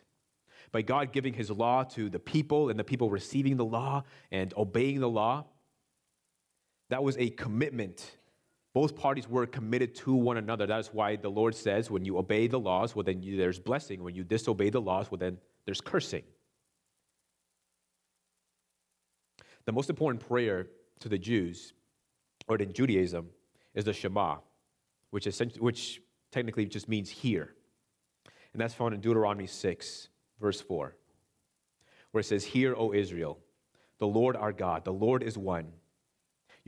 By 0.72 0.82
God 0.82 1.12
giving 1.12 1.34
his 1.34 1.52
law 1.52 1.84
to 1.84 2.10
the 2.10 2.20
people 2.20 2.70
and 2.70 2.80
the 2.80 2.86
people 2.86 3.10
receiving 3.10 3.58
the 3.58 3.66
law 3.66 4.04
and 4.32 4.54
obeying 4.56 5.02
the 5.02 5.10
law, 5.10 5.44
that 6.90 7.04
was 7.04 7.18
a 7.18 7.32
commitment. 7.32 8.16
Both 8.80 8.96
parties 8.96 9.28
were 9.28 9.46
committed 9.46 9.94
to 9.96 10.14
one 10.14 10.38
another. 10.38 10.66
That's 10.66 10.94
why 10.94 11.18
the 11.18 11.28
Lord 11.30 11.54
says, 11.54 11.92
when 11.92 12.06
you 12.06 12.18
obey 12.18 12.48
the 12.48 12.62
laws, 12.62 12.96
well, 12.96 13.04
then 13.04 13.22
there's 13.22 13.60
blessing. 13.60 14.02
When 14.02 14.16
you 14.16 14.24
disobey 14.24 14.70
the 14.70 14.80
laws, 14.80 15.12
well, 15.12 15.18
then 15.18 15.38
there's 15.66 15.82
cursing. 15.82 16.24
The 19.66 19.74
most 19.74 19.90
important 19.90 20.26
prayer 20.26 20.68
to 21.02 21.10
the 21.10 21.18
Jews 21.18 21.74
or 22.48 22.56
in 22.56 22.72
Judaism, 22.72 23.28
is 23.74 23.84
the 23.84 23.92
Shema, 23.92 24.38
which, 25.12 25.28
essentially, 25.28 25.62
which 25.62 26.02
technically 26.32 26.66
just 26.66 26.88
means 26.88 27.10
hear. 27.10 27.54
And 28.54 28.62
that's 28.62 28.74
found 28.74 28.94
in 28.94 29.02
Deuteronomy 29.02 29.48
6, 29.48 30.08
verse 30.40 30.62
4, 30.62 30.96
where 32.12 32.22
it 32.22 32.26
says, 32.26 32.46
Hear, 32.46 32.76
O 32.78 32.94
Israel, 32.94 33.40
the 33.98 34.08
Lord 34.08 34.38
our 34.38 34.54
God, 34.54 34.86
the 34.86 34.94
Lord 34.94 35.22
is 35.22 35.38
one. 35.38 35.68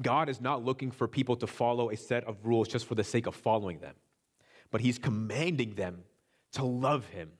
God 0.00 0.28
is 0.28 0.40
not 0.40 0.64
looking 0.64 0.90
for 0.90 1.08
people 1.08 1.36
to 1.36 1.46
follow 1.46 1.90
a 1.90 1.96
set 1.96 2.24
of 2.24 2.36
rules 2.44 2.68
just 2.68 2.86
for 2.86 2.94
the 2.94 3.04
sake 3.04 3.26
of 3.26 3.34
following 3.34 3.78
them, 3.80 3.94
but 4.70 4.80
He's 4.80 4.98
commanding 4.98 5.74
them 5.74 6.04
to 6.52 6.64
love 6.64 7.06
Him. 7.06 7.30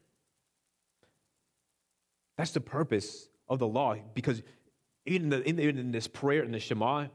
That's 2.37 2.53
the 2.53 2.61
purpose 2.61 3.29
of 3.48 3.59
the 3.59 3.66
law, 3.66 3.96
because 4.14 4.42
in, 5.07 5.29
the, 5.31 5.46
in, 5.48 5.57
the, 5.57 5.68
in 5.68 5.90
this 5.90 6.07
prayer 6.07 6.42
in 6.42 6.53
the 6.53 6.61
Shema, 6.61 7.07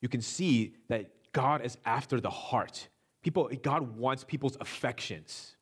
you 0.00 0.08
can 0.08 0.20
see 0.20 0.74
that 0.88 1.10
God 1.32 1.64
is 1.64 1.76
after 1.84 2.20
the 2.20 2.30
heart. 2.30 2.88
People, 3.22 3.50
God 3.62 3.96
wants 3.96 4.24
people's 4.24 4.56
affections. 4.60 5.56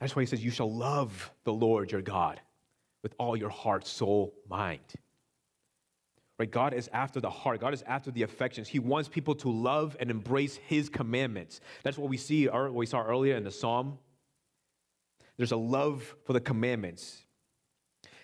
That's 0.00 0.14
why 0.14 0.22
he 0.22 0.26
says, 0.26 0.44
You 0.44 0.50
shall 0.50 0.72
love 0.72 1.32
the 1.44 1.52
Lord 1.52 1.90
your 1.90 2.02
God 2.02 2.40
with 3.02 3.14
all 3.18 3.36
your 3.36 3.50
heart, 3.50 3.86
soul, 3.86 4.34
mind. 4.48 4.80
Right? 6.38 6.50
God 6.50 6.74
is 6.74 6.90
after 6.92 7.20
the 7.20 7.30
heart. 7.30 7.60
God 7.60 7.72
is 7.72 7.82
after 7.86 8.10
the 8.10 8.22
affections. 8.22 8.68
He 8.68 8.78
wants 8.78 9.08
people 9.08 9.34
to 9.36 9.50
love 9.50 9.96
and 9.98 10.10
embrace 10.10 10.56
his 10.56 10.88
commandments. 10.88 11.60
That's 11.82 11.96
what 11.96 12.10
we 12.10 12.18
see, 12.18 12.46
what 12.46 12.74
we 12.74 12.86
saw 12.86 13.02
earlier 13.02 13.36
in 13.36 13.44
the 13.44 13.50
psalm. 13.50 13.98
There's 15.38 15.52
a 15.52 15.56
love 15.56 16.14
for 16.24 16.32
the 16.32 16.40
commandments, 16.40 17.24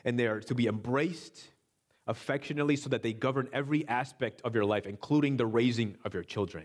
and 0.05 0.18
they're 0.18 0.40
to 0.40 0.55
be 0.55 0.66
embraced 0.66 1.48
affectionately 2.07 2.77
so 2.77 2.88
that 2.90 3.03
they 3.03 3.12
govern 3.12 3.48
every 3.53 3.87
aspect 3.87 4.42
of 4.44 4.55
your 4.55 4.64
life, 4.64 4.87
including 4.87 5.37
the 5.37 5.46
raising 5.46 5.96
of 6.05 6.14
your 6.14 6.25
children. 6.25 6.64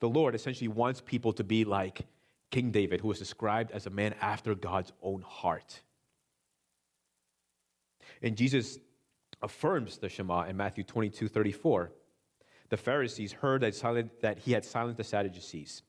The 0.00 0.08
Lord 0.08 0.34
essentially 0.34 0.68
wants 0.68 1.02
people 1.04 1.32
to 1.34 1.44
be 1.44 1.64
like 1.64 2.06
King 2.50 2.70
David, 2.70 3.00
who 3.00 3.08
was 3.08 3.18
described 3.18 3.72
as 3.72 3.86
a 3.86 3.90
man 3.90 4.14
after 4.20 4.54
God's 4.54 4.92
own 5.02 5.22
heart. 5.22 5.80
And 8.22 8.36
Jesus 8.36 8.78
affirms 9.42 9.98
the 9.98 10.08
Shema 10.08 10.44
in 10.44 10.56
Matthew 10.56 10.84
22 10.84 11.28
34. 11.28 11.92
The 12.70 12.76
Pharisees 12.76 13.32
heard 13.32 13.62
that, 13.62 13.74
silent, 13.74 14.20
that 14.20 14.38
he 14.38 14.52
had 14.52 14.64
silenced 14.64 14.98
the 14.98 15.04
Sadducees, 15.04 15.82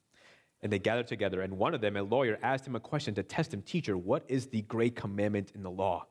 and 0.61 0.71
they 0.71 0.79
gathered 0.79 1.07
together. 1.07 1.41
And 1.41 1.57
one 1.57 1.73
of 1.73 1.81
them, 1.81 1.97
a 1.97 2.03
lawyer, 2.03 2.39
asked 2.41 2.65
him 2.65 2.75
a 2.75 2.79
question 2.79 3.13
to 3.15 3.23
test 3.23 3.53
him 3.53 3.61
Teacher, 3.61 3.97
what 3.97 4.23
is 4.27 4.47
the 4.47 4.61
great 4.61 4.95
commandment 4.95 5.51
in 5.55 5.63
the 5.63 5.71
law? 5.71 6.07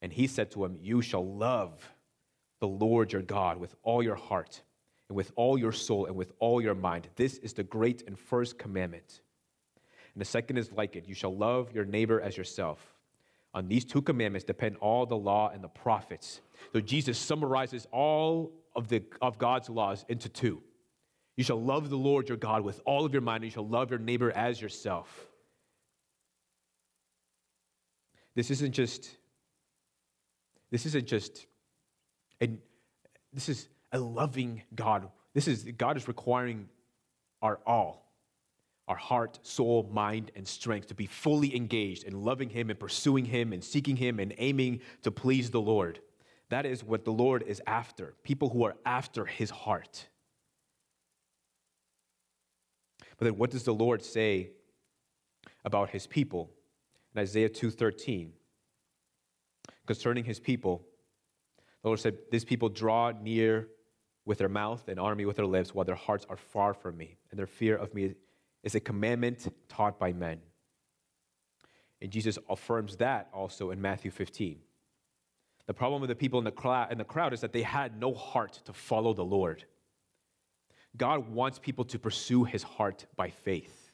And 0.00 0.12
he 0.12 0.26
said 0.26 0.50
to 0.52 0.64
him, 0.64 0.76
You 0.80 1.02
shall 1.02 1.26
love 1.26 1.92
the 2.60 2.68
Lord 2.68 3.12
your 3.12 3.22
God 3.22 3.58
with 3.58 3.74
all 3.82 4.02
your 4.02 4.14
heart, 4.14 4.62
and 5.08 5.16
with 5.16 5.30
all 5.36 5.58
your 5.58 5.72
soul, 5.72 6.06
and 6.06 6.16
with 6.16 6.32
all 6.38 6.60
your 6.60 6.74
mind. 6.74 7.08
This 7.16 7.36
is 7.38 7.52
the 7.52 7.62
great 7.62 8.02
and 8.06 8.18
first 8.18 8.58
commandment. 8.58 9.20
And 10.14 10.20
the 10.20 10.26
second 10.26 10.56
is 10.56 10.72
like 10.72 10.96
it 10.96 11.06
you 11.06 11.14
shall 11.14 11.36
love 11.36 11.72
your 11.72 11.84
neighbor 11.84 12.20
as 12.20 12.36
yourself. 12.36 12.95
On 13.56 13.66
these 13.66 13.84
two 13.84 14.02
commandments 14.02 14.44
depend 14.44 14.76
all 14.76 15.04
the 15.04 15.16
law 15.16 15.50
and 15.52 15.64
the 15.64 15.68
prophets. 15.68 16.40
So 16.72 16.80
Jesus 16.80 17.18
summarizes 17.18 17.88
all 17.90 18.52
of, 18.76 18.86
the, 18.88 19.02
of 19.20 19.38
God's 19.38 19.68
laws 19.68 20.04
into 20.08 20.28
two. 20.28 20.62
You 21.36 21.42
shall 21.42 21.60
love 21.60 21.90
the 21.90 21.96
Lord 21.96 22.28
your 22.28 22.38
God 22.38 22.62
with 22.62 22.80
all 22.86 23.04
of 23.04 23.12
your 23.12 23.22
mind, 23.22 23.42
and 23.42 23.50
you 23.50 23.54
shall 23.54 23.66
love 23.66 23.90
your 23.90 23.98
neighbor 23.98 24.30
as 24.30 24.60
yourself. 24.60 25.26
This 28.36 28.50
isn't 28.52 28.72
just 28.72 29.16
this 30.70 30.86
isn't 30.86 31.06
just, 31.06 31.46
and 32.40 32.58
this 33.32 33.48
is 33.48 33.68
a 33.92 33.98
loving 33.98 34.62
God. 34.74 35.08
This 35.34 35.48
is, 35.48 35.64
God 35.76 35.96
is 35.96 36.08
requiring 36.08 36.68
our 37.42 37.60
all, 37.66 38.05
our 38.88 38.96
heart, 38.96 39.38
soul, 39.42 39.88
mind, 39.92 40.30
and 40.36 40.46
strength 40.46 40.88
to 40.88 40.94
be 40.94 41.06
fully 41.06 41.54
engaged 41.56 42.04
in 42.04 42.22
loving 42.22 42.50
Him 42.50 42.70
and 42.70 42.78
pursuing 42.78 43.24
Him 43.24 43.52
and 43.52 43.62
seeking 43.62 43.96
Him 43.96 44.20
and 44.20 44.34
aiming 44.38 44.80
to 45.02 45.10
please 45.10 45.50
the 45.50 45.60
Lord. 45.60 46.00
That 46.50 46.66
is 46.66 46.84
what 46.84 47.04
the 47.04 47.12
Lord 47.12 47.42
is 47.42 47.60
after 47.66 48.14
people 48.22 48.50
who 48.50 48.64
are 48.64 48.76
after 48.84 49.24
His 49.24 49.50
heart. 49.50 50.06
But 53.18 53.24
then 53.24 53.38
what 53.38 53.50
does 53.50 53.64
the 53.64 53.74
Lord 53.74 54.04
say 54.04 54.50
about 55.64 55.90
His 55.90 56.06
people? 56.06 56.50
In 57.14 57.22
Isaiah 57.22 57.48
2:13, 57.48 58.32
concerning 59.86 60.24
his 60.24 60.40
people. 60.40 60.84
The 61.82 61.88
Lord 61.88 62.00
said, 62.00 62.18
These 62.30 62.44
people 62.44 62.68
draw 62.68 63.12
near 63.12 63.68
with 64.24 64.38
their 64.38 64.48
mouth 64.48 64.88
and 64.88 65.16
me 65.16 65.24
with 65.24 65.36
their 65.36 65.46
lips, 65.46 65.72
while 65.72 65.84
their 65.84 65.94
hearts 65.94 66.26
are 66.28 66.36
far 66.36 66.74
from 66.74 66.96
me, 66.96 67.16
and 67.30 67.38
their 67.38 67.46
fear 67.46 67.76
of 67.76 67.94
me 67.94 68.14
is 68.66 68.74
a 68.74 68.80
commandment 68.80 69.46
taught 69.68 69.96
by 69.96 70.12
men. 70.12 70.40
And 72.02 72.10
Jesus 72.10 72.36
affirms 72.50 72.96
that 72.96 73.28
also 73.32 73.70
in 73.70 73.80
Matthew 73.80 74.10
15. 74.10 74.58
The 75.68 75.72
problem 75.72 76.00
with 76.00 76.08
the 76.08 76.16
people 76.16 76.40
in 76.40 76.44
the, 76.44 76.50
crowd, 76.50 76.90
in 76.90 76.98
the 76.98 77.04
crowd 77.04 77.32
is 77.32 77.40
that 77.42 77.52
they 77.52 77.62
had 77.62 78.00
no 78.00 78.12
heart 78.12 78.60
to 78.64 78.72
follow 78.72 79.14
the 79.14 79.24
Lord. 79.24 79.64
God 80.96 81.28
wants 81.28 81.60
people 81.60 81.84
to 81.84 81.98
pursue 82.00 82.42
his 82.42 82.64
heart 82.64 83.06
by 83.14 83.30
faith. 83.30 83.92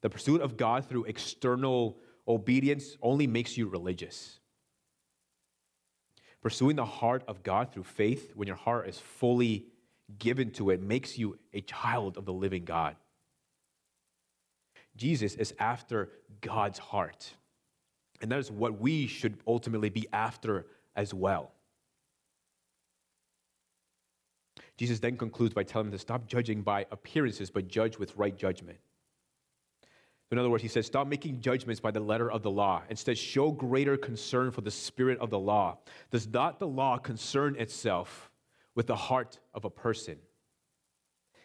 The 0.00 0.08
pursuit 0.08 0.40
of 0.40 0.56
God 0.56 0.86
through 0.88 1.04
external 1.04 1.98
obedience 2.26 2.96
only 3.02 3.26
makes 3.26 3.58
you 3.58 3.68
religious. 3.68 4.40
Pursuing 6.40 6.76
the 6.76 6.86
heart 6.86 7.22
of 7.28 7.42
God 7.42 7.70
through 7.70 7.84
faith, 7.84 8.32
when 8.34 8.48
your 8.48 8.56
heart 8.56 8.88
is 8.88 8.98
fully 8.98 9.66
given 10.18 10.50
to 10.52 10.70
it, 10.70 10.80
makes 10.80 11.18
you 11.18 11.38
a 11.52 11.60
child 11.60 12.16
of 12.16 12.24
the 12.24 12.32
living 12.32 12.64
God. 12.64 12.96
Jesus 14.96 15.34
is 15.34 15.54
after 15.58 16.10
God's 16.40 16.78
heart. 16.78 17.34
And 18.20 18.30
that 18.30 18.38
is 18.38 18.50
what 18.50 18.80
we 18.80 19.06
should 19.06 19.38
ultimately 19.46 19.90
be 19.90 20.06
after 20.12 20.66
as 20.96 21.12
well. 21.12 21.52
Jesus 24.76 24.98
then 24.98 25.16
concludes 25.16 25.54
by 25.54 25.62
telling 25.62 25.86
them 25.86 25.92
to 25.92 25.98
stop 25.98 26.26
judging 26.26 26.62
by 26.62 26.86
appearances, 26.90 27.50
but 27.50 27.68
judge 27.68 27.98
with 27.98 28.16
right 28.16 28.36
judgment. 28.36 28.78
In 30.30 30.38
other 30.38 30.50
words, 30.50 30.62
he 30.62 30.68
says, 30.68 30.86
stop 30.86 31.06
making 31.06 31.40
judgments 31.40 31.80
by 31.80 31.92
the 31.92 32.00
letter 32.00 32.28
of 32.28 32.42
the 32.42 32.50
law. 32.50 32.82
Instead, 32.88 33.16
show 33.16 33.52
greater 33.52 33.96
concern 33.96 34.50
for 34.50 34.62
the 34.62 34.70
spirit 34.70 35.18
of 35.20 35.30
the 35.30 35.38
law. 35.38 35.78
Does 36.10 36.26
not 36.26 36.58
the 36.58 36.66
law 36.66 36.98
concern 36.98 37.54
itself 37.56 38.30
with 38.74 38.88
the 38.88 38.96
heart 38.96 39.38
of 39.52 39.64
a 39.64 39.70
person? 39.70 40.16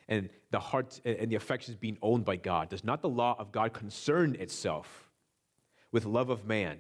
And 0.10 0.30
the 0.50 0.60
heart 0.60 1.00
and 1.06 1.32
the 1.32 1.36
affections 1.36 1.78
being 1.78 1.98
owned 2.02 2.26
by 2.26 2.36
God? 2.36 2.69
Does 2.69 2.84
not 2.84 3.02
the 3.02 3.10
law 3.10 3.36
of 3.39 3.52
God 3.52 3.74
concern 3.74 4.36
itself 4.39 5.10
with 5.91 6.04
love 6.04 6.32
of 6.32 6.45
man? 6.45 6.80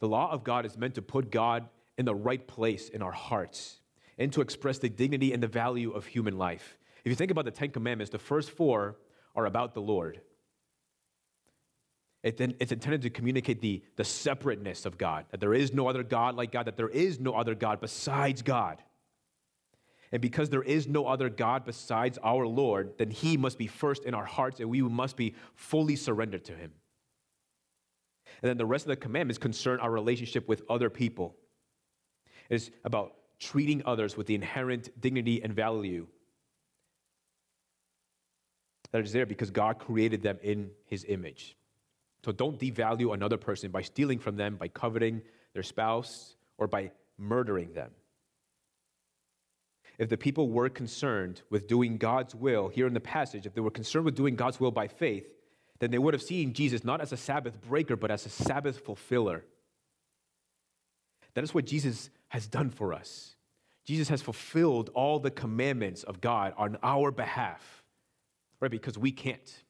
The 0.00 0.08
law 0.08 0.32
of 0.32 0.44
God 0.44 0.64
is 0.64 0.78
meant 0.78 0.94
to 0.94 1.02
put 1.02 1.30
God 1.30 1.68
in 1.98 2.06
the 2.06 2.14
right 2.14 2.44
place 2.46 2.88
in 2.88 3.02
our 3.02 3.12
hearts 3.12 3.80
and 4.16 4.32
to 4.32 4.40
express 4.40 4.78
the 4.78 4.88
dignity 4.88 5.32
and 5.34 5.42
the 5.42 5.48
value 5.48 5.90
of 5.90 6.06
human 6.06 6.38
life. 6.38 6.78
If 7.04 7.10
you 7.10 7.16
think 7.16 7.30
about 7.30 7.44
the 7.44 7.50
Ten 7.50 7.70
Commandments, 7.70 8.10
the 8.10 8.18
first 8.18 8.50
four 8.50 8.96
are 9.36 9.44
about 9.44 9.74
the 9.74 9.82
Lord. 9.82 10.22
It 12.22 12.38
then, 12.38 12.54
it's 12.60 12.72
intended 12.72 13.02
to 13.02 13.10
communicate 13.10 13.60
the, 13.60 13.82
the 13.96 14.04
separateness 14.04 14.86
of 14.86 14.96
God, 14.96 15.26
that 15.30 15.40
there 15.40 15.54
is 15.54 15.72
no 15.72 15.86
other 15.86 16.02
God 16.02 16.34
like 16.34 16.50
God, 16.50 16.66
that 16.66 16.76
there 16.76 16.88
is 16.88 17.20
no 17.20 17.34
other 17.34 17.54
God 17.54 17.80
besides 17.80 18.40
God. 18.42 18.82
And 20.12 20.22
because 20.22 20.48
there 20.50 20.62
is 20.62 20.88
no 20.88 21.06
other 21.06 21.28
God 21.28 21.64
besides 21.64 22.18
our 22.22 22.46
Lord, 22.46 22.92
then 22.98 23.10
He 23.10 23.36
must 23.36 23.58
be 23.58 23.66
first 23.66 24.04
in 24.04 24.14
our 24.14 24.24
hearts 24.24 24.60
and 24.60 24.70
we 24.70 24.82
must 24.82 25.16
be 25.16 25.34
fully 25.54 25.96
surrendered 25.96 26.44
to 26.46 26.52
Him. 26.52 26.72
And 28.42 28.48
then 28.48 28.56
the 28.56 28.66
rest 28.66 28.84
of 28.84 28.90
the 28.90 28.96
commandments 28.96 29.38
concern 29.38 29.80
our 29.80 29.90
relationship 29.90 30.48
with 30.48 30.62
other 30.68 30.90
people. 30.90 31.36
It 32.48 32.54
is 32.54 32.70
about 32.84 33.14
treating 33.40 33.82
others 33.84 34.16
with 34.16 34.26
the 34.26 34.34
inherent 34.34 35.00
dignity 35.00 35.42
and 35.42 35.54
value 35.54 36.06
that 38.90 39.04
is 39.04 39.12
there 39.12 39.26
because 39.26 39.50
God 39.50 39.78
created 39.78 40.22
them 40.22 40.38
in 40.42 40.70
his 40.86 41.04
image. 41.08 41.56
So 42.24 42.32
don't 42.32 42.58
devalue 42.58 43.14
another 43.14 43.36
person 43.36 43.70
by 43.70 43.82
stealing 43.82 44.18
from 44.18 44.36
them, 44.36 44.56
by 44.56 44.68
coveting 44.68 45.22
their 45.52 45.62
spouse, 45.62 46.36
or 46.56 46.66
by 46.66 46.90
murdering 47.16 47.72
them. 47.72 47.90
If 49.98 50.08
the 50.08 50.16
people 50.16 50.48
were 50.48 50.68
concerned 50.68 51.42
with 51.50 51.66
doing 51.66 51.98
God's 51.98 52.34
will 52.34 52.68
here 52.68 52.86
in 52.86 52.94
the 52.94 53.00
passage, 53.00 53.46
if 53.46 53.54
they 53.54 53.60
were 53.60 53.70
concerned 53.70 54.04
with 54.04 54.14
doing 54.14 54.36
God's 54.36 54.60
will 54.60 54.70
by 54.70 54.86
faith, 54.86 55.26
then 55.80 55.90
they 55.90 55.98
would 55.98 56.14
have 56.14 56.22
seen 56.22 56.52
Jesus 56.52 56.84
not 56.84 57.00
as 57.00 57.12
a 57.12 57.16
Sabbath 57.16 57.60
breaker, 57.60 57.96
but 57.96 58.10
as 58.10 58.24
a 58.24 58.28
Sabbath 58.28 58.78
fulfiller. 58.78 59.44
That 61.34 61.44
is 61.44 61.52
what 61.52 61.66
Jesus 61.66 62.10
has 62.28 62.46
done 62.46 62.70
for 62.70 62.92
us. 62.92 63.34
Jesus 63.84 64.08
has 64.08 64.22
fulfilled 64.22 64.90
all 64.94 65.18
the 65.18 65.30
commandments 65.30 66.02
of 66.02 66.20
God 66.20 66.52
on 66.56 66.78
our 66.82 67.10
behalf, 67.10 67.82
right? 68.60 68.70
Because 68.70 68.98
we 68.98 69.12
can't. 69.12 69.64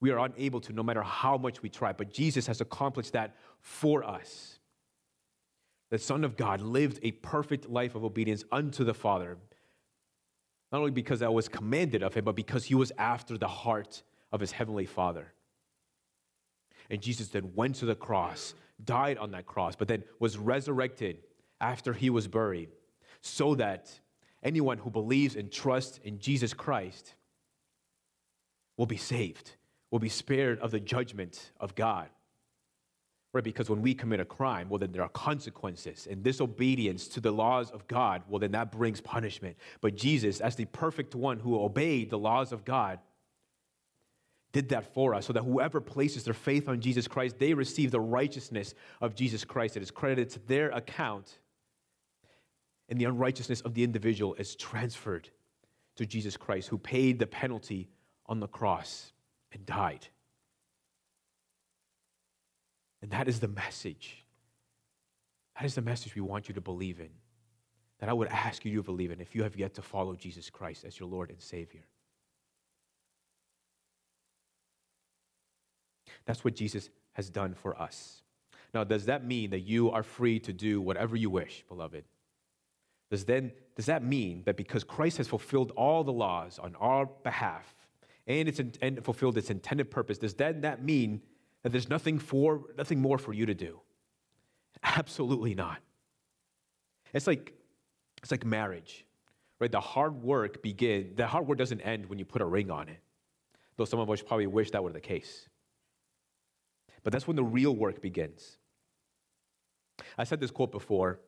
We 0.00 0.10
are 0.10 0.18
unable 0.18 0.60
to, 0.62 0.72
no 0.72 0.82
matter 0.82 1.02
how 1.02 1.38
much 1.38 1.62
we 1.62 1.68
try. 1.68 1.92
But 1.92 2.12
Jesus 2.12 2.46
has 2.48 2.60
accomplished 2.60 3.12
that 3.12 3.36
for 3.60 4.02
us. 4.02 4.58
The 5.92 5.98
Son 5.98 6.24
of 6.24 6.38
God 6.38 6.62
lived 6.62 7.00
a 7.02 7.10
perfect 7.10 7.68
life 7.68 7.94
of 7.94 8.02
obedience 8.02 8.44
unto 8.50 8.82
the 8.82 8.94
Father, 8.94 9.36
not 10.72 10.78
only 10.78 10.90
because 10.90 11.20
that 11.20 11.34
was 11.34 11.48
commanded 11.48 12.02
of 12.02 12.14
him, 12.14 12.24
but 12.24 12.34
because 12.34 12.64
he 12.64 12.74
was 12.74 12.92
after 12.96 13.36
the 13.36 13.46
heart 13.46 14.02
of 14.32 14.40
his 14.40 14.52
heavenly 14.52 14.86
Father. 14.86 15.34
And 16.88 17.02
Jesus 17.02 17.28
then 17.28 17.52
went 17.54 17.74
to 17.74 17.84
the 17.84 17.94
cross, 17.94 18.54
died 18.82 19.18
on 19.18 19.32
that 19.32 19.44
cross, 19.44 19.76
but 19.76 19.86
then 19.86 20.02
was 20.18 20.38
resurrected 20.38 21.18
after 21.60 21.92
he 21.92 22.08
was 22.08 22.26
buried, 22.26 22.70
so 23.20 23.54
that 23.56 23.90
anyone 24.42 24.78
who 24.78 24.88
believes 24.88 25.36
and 25.36 25.52
trusts 25.52 26.00
in 26.04 26.18
Jesus 26.18 26.54
Christ 26.54 27.16
will 28.78 28.86
be 28.86 28.96
saved, 28.96 29.56
will 29.90 29.98
be 29.98 30.08
spared 30.08 30.58
of 30.60 30.70
the 30.70 30.80
judgment 30.80 31.52
of 31.60 31.74
God. 31.74 32.08
Right? 33.32 33.42
Because 33.42 33.70
when 33.70 33.80
we 33.80 33.94
commit 33.94 34.20
a 34.20 34.26
crime, 34.26 34.68
well, 34.68 34.78
then 34.78 34.92
there 34.92 35.02
are 35.02 35.08
consequences. 35.08 36.06
And 36.10 36.22
disobedience 36.22 37.08
to 37.08 37.20
the 37.20 37.30
laws 37.30 37.70
of 37.70 37.88
God, 37.88 38.22
well, 38.28 38.40
then 38.40 38.52
that 38.52 38.70
brings 38.70 39.00
punishment. 39.00 39.56
But 39.80 39.96
Jesus, 39.96 40.40
as 40.40 40.54
the 40.54 40.66
perfect 40.66 41.14
one 41.14 41.38
who 41.38 41.58
obeyed 41.58 42.10
the 42.10 42.18
laws 42.18 42.52
of 42.52 42.64
God, 42.64 42.98
did 44.52 44.68
that 44.68 44.92
for 44.92 45.14
us 45.14 45.26
so 45.26 45.32
that 45.32 45.44
whoever 45.44 45.80
places 45.80 46.24
their 46.24 46.34
faith 46.34 46.68
on 46.68 46.80
Jesus 46.80 47.08
Christ, 47.08 47.38
they 47.38 47.54
receive 47.54 47.90
the 47.90 48.00
righteousness 48.00 48.74
of 49.00 49.14
Jesus 49.14 49.44
Christ. 49.44 49.78
It 49.78 49.82
is 49.82 49.90
credited 49.90 50.28
to 50.30 50.38
their 50.40 50.68
account, 50.70 51.38
and 52.90 53.00
the 53.00 53.06
unrighteousness 53.06 53.62
of 53.62 53.72
the 53.72 53.82
individual 53.82 54.34
is 54.34 54.54
transferred 54.54 55.30
to 55.96 56.04
Jesus 56.04 56.36
Christ, 56.36 56.68
who 56.68 56.76
paid 56.76 57.18
the 57.18 57.26
penalty 57.26 57.88
on 58.26 58.40
the 58.40 58.48
cross 58.48 59.12
and 59.52 59.64
died. 59.64 60.08
And 63.02 63.10
that 63.10 63.28
is 63.28 63.40
the 63.40 63.48
message. 63.48 64.24
That 65.58 65.66
is 65.66 65.74
the 65.74 65.82
message 65.82 66.14
we 66.14 66.22
want 66.22 66.48
you 66.48 66.54
to 66.54 66.60
believe 66.60 67.00
in. 67.00 67.10
That 67.98 68.08
I 68.08 68.12
would 68.12 68.28
ask 68.28 68.64
you 68.64 68.76
to 68.76 68.82
believe 68.82 69.10
in 69.10 69.20
if 69.20 69.34
you 69.34 69.42
have 69.42 69.56
yet 69.56 69.74
to 69.74 69.82
follow 69.82 70.14
Jesus 70.14 70.48
Christ 70.48 70.84
as 70.84 70.98
your 70.98 71.08
Lord 71.08 71.30
and 71.30 71.40
Savior. 71.40 71.82
That's 76.24 76.44
what 76.44 76.54
Jesus 76.54 76.88
has 77.12 77.28
done 77.28 77.54
for 77.54 77.80
us. 77.80 78.22
Now, 78.72 78.84
does 78.84 79.06
that 79.06 79.24
mean 79.24 79.50
that 79.50 79.60
you 79.60 79.90
are 79.90 80.02
free 80.02 80.38
to 80.40 80.52
do 80.52 80.80
whatever 80.80 81.16
you 81.16 81.28
wish, 81.30 81.64
beloved? 81.68 82.04
Does, 83.10 83.24
then, 83.24 83.52
does 83.76 83.86
that 83.86 84.02
mean 84.02 84.42
that 84.46 84.56
because 84.56 84.84
Christ 84.84 85.18
has 85.18 85.28
fulfilled 85.28 85.72
all 85.76 86.02
the 86.02 86.12
laws 86.12 86.58
on 86.58 86.74
our 86.76 87.06
behalf 87.06 87.74
and, 88.26 88.48
it's, 88.48 88.60
and 88.80 89.04
fulfilled 89.04 89.36
its 89.36 89.50
intended 89.50 89.90
purpose, 89.90 90.16
does 90.16 90.34
then 90.34 90.62
that 90.62 90.82
mean 90.82 91.20
that 91.62 91.70
there's 91.70 91.88
nothing, 91.88 92.18
for, 92.18 92.62
nothing 92.76 93.00
more 93.00 93.18
for 93.18 93.32
you 93.32 93.46
to 93.46 93.54
do? 93.54 93.80
Absolutely 94.82 95.54
not. 95.54 95.78
It's 97.12 97.26
like, 97.26 97.52
it's 98.22 98.30
like 98.30 98.44
marriage, 98.44 99.04
right? 99.60 99.70
The 99.70 99.80
hard 99.80 100.22
work 100.22 100.62
begin. 100.62 101.12
The 101.16 101.26
hard 101.26 101.46
work 101.46 101.58
doesn't 101.58 101.80
end 101.82 102.06
when 102.06 102.18
you 102.18 102.24
put 102.24 102.42
a 102.42 102.46
ring 102.46 102.70
on 102.70 102.88
it, 102.88 103.00
though 103.76 103.84
some 103.84 104.00
of 104.00 104.10
us 104.10 104.22
probably 104.22 104.46
wish 104.46 104.70
that 104.70 104.82
were 104.82 104.92
the 104.92 105.00
case. 105.00 105.48
But 107.02 107.12
that's 107.12 107.26
when 107.26 107.36
the 107.36 107.44
real 107.44 107.74
work 107.74 108.00
begins. 108.00 108.58
I 110.16 110.24
said 110.24 110.40
this 110.40 110.50
quote 110.50 110.72
before, 110.72 111.20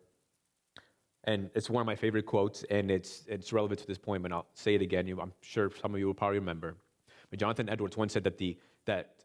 and 1.24 1.50
it's 1.54 1.70
one 1.70 1.80
of 1.80 1.86
my 1.86 1.96
favorite 1.96 2.26
quotes, 2.26 2.64
and 2.70 2.90
it's, 2.90 3.24
it's 3.26 3.52
relevant 3.52 3.80
to 3.80 3.86
this 3.86 3.98
point, 3.98 4.22
but 4.22 4.32
I'll 4.32 4.46
say 4.54 4.74
it 4.74 4.82
again. 4.82 5.08
I'm 5.20 5.32
sure 5.40 5.70
some 5.80 5.94
of 5.94 5.98
you 5.98 6.06
will 6.06 6.14
probably 6.14 6.38
remember. 6.38 6.76
But 7.30 7.38
Jonathan 7.38 7.68
Edwards 7.68 7.96
once 7.96 8.12
said 8.12 8.24
that, 8.24 8.38
the, 8.38 8.58
that, 8.84 9.23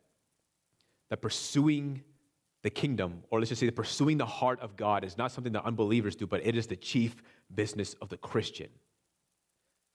that 1.09 1.21
pursuing 1.21 2.03
the 2.61 2.69
kingdom, 2.69 3.23
or 3.29 3.39
let's 3.39 3.49
just 3.49 3.59
say 3.59 3.65
that 3.65 3.75
pursuing 3.75 4.17
the 4.17 4.25
heart 4.25 4.59
of 4.59 4.75
God, 4.75 5.03
is 5.03 5.17
not 5.17 5.31
something 5.31 5.53
that 5.53 5.65
unbelievers 5.65 6.15
do, 6.15 6.27
but 6.27 6.45
it 6.45 6.55
is 6.55 6.67
the 6.67 6.75
chief 6.75 7.15
business 7.53 7.95
of 8.01 8.09
the 8.09 8.17
Christian. 8.17 8.69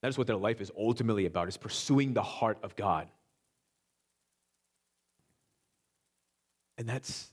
That 0.01 0.09
is 0.09 0.19
what 0.19 0.27
their 0.27 0.37
life 0.37 0.61
is 0.61 0.71
ultimately 0.77 1.27
about, 1.27 1.49
is 1.49 1.57
pursuing 1.57 2.15
the 2.15 2.23
heart 2.23 2.59
of 2.63 2.77
God. 2.77 3.09
And 6.77 6.89
that's, 6.89 7.31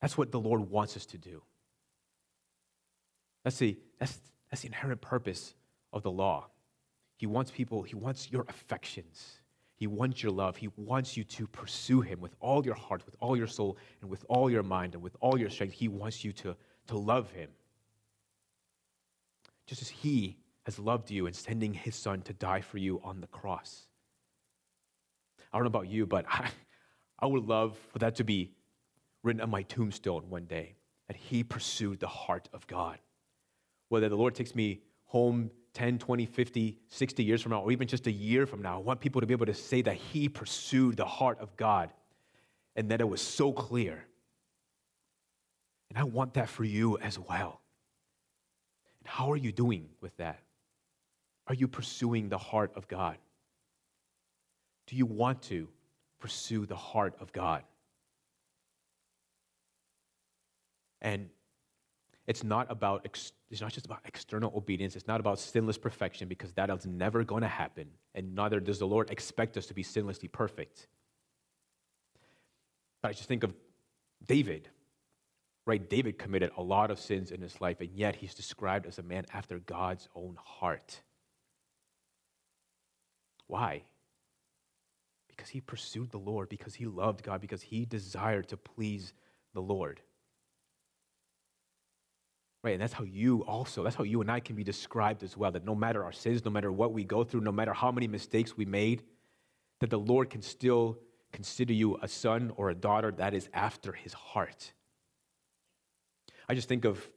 that's 0.00 0.16
what 0.16 0.32
the 0.32 0.40
Lord 0.40 0.70
wants 0.70 0.96
us 0.96 1.06
to 1.06 1.18
do. 1.18 1.42
That's 3.44 3.58
the, 3.58 3.76
that's, 3.98 4.18
that's 4.50 4.62
the 4.62 4.68
inherent 4.68 5.00
purpose 5.00 5.54
of 5.92 6.02
the 6.02 6.10
law. 6.10 6.46
He 7.16 7.26
wants 7.26 7.50
people, 7.50 7.82
He 7.82 7.94
wants 7.94 8.30
your 8.30 8.46
affections. 8.48 9.39
He 9.80 9.86
wants 9.86 10.22
your 10.22 10.30
love. 10.30 10.58
He 10.58 10.68
wants 10.76 11.16
you 11.16 11.24
to 11.24 11.46
pursue 11.46 12.02
Him 12.02 12.20
with 12.20 12.36
all 12.38 12.64
your 12.64 12.74
heart, 12.74 13.04
with 13.06 13.16
all 13.18 13.34
your 13.34 13.46
soul, 13.46 13.78
and 14.02 14.10
with 14.10 14.26
all 14.28 14.50
your 14.50 14.62
mind, 14.62 14.94
and 14.94 15.02
with 15.02 15.16
all 15.20 15.40
your 15.40 15.48
strength. 15.48 15.72
He 15.72 15.88
wants 15.88 16.22
you 16.22 16.32
to, 16.34 16.54
to 16.88 16.98
love 16.98 17.30
Him. 17.30 17.48
Just 19.66 19.80
as 19.80 19.88
He 19.88 20.36
has 20.66 20.78
loved 20.78 21.10
you 21.10 21.26
in 21.26 21.32
sending 21.32 21.72
His 21.72 21.96
Son 21.96 22.20
to 22.22 22.34
die 22.34 22.60
for 22.60 22.76
you 22.76 23.00
on 23.02 23.22
the 23.22 23.26
cross. 23.26 23.86
I 25.50 25.56
don't 25.56 25.64
know 25.64 25.68
about 25.68 25.88
you, 25.88 26.06
but 26.06 26.26
I, 26.28 26.50
I 27.18 27.26
would 27.26 27.46
love 27.46 27.78
for 27.90 27.98
that 28.00 28.16
to 28.16 28.24
be 28.24 28.52
written 29.22 29.40
on 29.40 29.48
my 29.48 29.62
tombstone 29.62 30.28
one 30.28 30.44
day 30.44 30.74
that 31.08 31.16
he 31.16 31.42
pursued 31.42 32.00
the 32.00 32.06
heart 32.06 32.48
of 32.52 32.66
God. 32.66 32.98
Whether 33.88 34.10
the 34.10 34.16
Lord 34.16 34.34
takes 34.34 34.54
me 34.54 34.82
home 35.06 35.50
10, 35.74 35.98
20, 35.98 36.26
50, 36.26 36.78
60 36.88 37.24
years 37.24 37.42
from 37.42 37.52
now, 37.52 37.62
or 37.62 37.72
even 37.72 37.86
just 37.86 38.06
a 38.06 38.12
year 38.12 38.46
from 38.46 38.62
now, 38.62 38.76
I 38.76 38.82
want 38.82 39.00
people 39.00 39.20
to 39.20 39.26
be 39.26 39.34
able 39.34 39.46
to 39.46 39.54
say 39.54 39.82
that 39.82 39.96
he 39.96 40.28
pursued 40.28 40.96
the 40.96 41.04
heart 41.04 41.38
of 41.40 41.56
God 41.56 41.90
and 42.76 42.90
that 42.90 43.00
it 43.00 43.08
was 43.08 43.20
so 43.20 43.52
clear. 43.52 44.04
And 45.88 45.98
I 45.98 46.04
want 46.04 46.34
that 46.34 46.48
for 46.48 46.64
you 46.64 46.98
as 46.98 47.18
well. 47.18 47.60
And 49.00 49.08
how 49.08 49.30
are 49.32 49.36
you 49.36 49.52
doing 49.52 49.88
with 50.00 50.16
that? 50.16 50.40
Are 51.46 51.54
you 51.54 51.68
pursuing 51.68 52.28
the 52.28 52.38
heart 52.38 52.72
of 52.76 52.86
God? 52.86 53.18
Do 54.86 54.96
you 54.96 55.06
want 55.06 55.42
to 55.42 55.68
pursue 56.20 56.66
the 56.66 56.76
heart 56.76 57.14
of 57.20 57.32
God? 57.32 57.62
And 61.00 61.30
it's 62.30 62.44
not 62.44 62.70
about 62.70 63.04
it's 63.50 63.60
not 63.60 63.72
just 63.72 63.86
about 63.86 64.02
external 64.04 64.52
obedience. 64.56 64.94
It's 64.94 65.08
not 65.08 65.18
about 65.18 65.40
sinless 65.40 65.76
perfection 65.76 66.28
because 66.28 66.52
that 66.52 66.70
is 66.70 66.86
never 66.86 67.24
going 67.24 67.42
to 67.42 67.48
happen, 67.48 67.88
and 68.14 68.36
neither 68.36 68.60
does 68.60 68.78
the 68.78 68.86
Lord 68.86 69.10
expect 69.10 69.56
us 69.56 69.66
to 69.66 69.74
be 69.74 69.82
sinlessly 69.82 70.30
perfect. 70.30 70.86
But 73.02 73.08
I 73.08 73.12
just 73.14 73.26
think 73.26 73.42
of 73.42 73.52
David, 74.24 74.68
right? 75.66 75.90
David 75.90 76.20
committed 76.20 76.52
a 76.56 76.62
lot 76.62 76.92
of 76.92 77.00
sins 77.00 77.32
in 77.32 77.40
his 77.40 77.60
life, 77.60 77.80
and 77.80 77.90
yet 77.96 78.14
he's 78.14 78.34
described 78.34 78.86
as 78.86 79.00
a 79.00 79.02
man 79.02 79.26
after 79.34 79.58
God's 79.58 80.08
own 80.14 80.36
heart. 80.40 81.00
Why? 83.48 83.82
Because 85.26 85.48
he 85.48 85.60
pursued 85.60 86.12
the 86.12 86.18
Lord, 86.18 86.48
because 86.48 86.74
he 86.74 86.86
loved 86.86 87.24
God, 87.24 87.40
because 87.40 87.62
he 87.62 87.84
desired 87.86 88.50
to 88.50 88.56
please 88.56 89.14
the 89.52 89.62
Lord. 89.62 90.00
Right, 92.62 92.72
and 92.72 92.82
that's 92.82 92.92
how 92.92 93.04
you 93.04 93.42
also, 93.46 93.82
that's 93.82 93.96
how 93.96 94.04
you 94.04 94.20
and 94.20 94.30
I 94.30 94.40
can 94.40 94.54
be 94.54 94.64
described 94.64 95.22
as 95.22 95.34
well. 95.34 95.50
That 95.50 95.64
no 95.64 95.74
matter 95.74 96.04
our 96.04 96.12
sins, 96.12 96.44
no 96.44 96.50
matter 96.50 96.70
what 96.70 96.92
we 96.92 97.04
go 97.04 97.24
through, 97.24 97.40
no 97.40 97.52
matter 97.52 97.72
how 97.72 97.90
many 97.90 98.06
mistakes 98.06 98.56
we 98.56 98.66
made, 98.66 99.02
that 99.80 99.88
the 99.88 99.98
Lord 99.98 100.28
can 100.28 100.42
still 100.42 100.98
consider 101.32 101.72
you 101.72 101.98
a 102.02 102.08
son 102.08 102.52
or 102.56 102.68
a 102.68 102.74
daughter 102.74 103.12
that 103.12 103.32
is 103.32 103.48
after 103.54 103.92
his 103.92 104.12
heart. 104.12 104.72
I 106.50 106.54
just 106.54 106.68
think 106.68 106.84
of, 106.84 107.08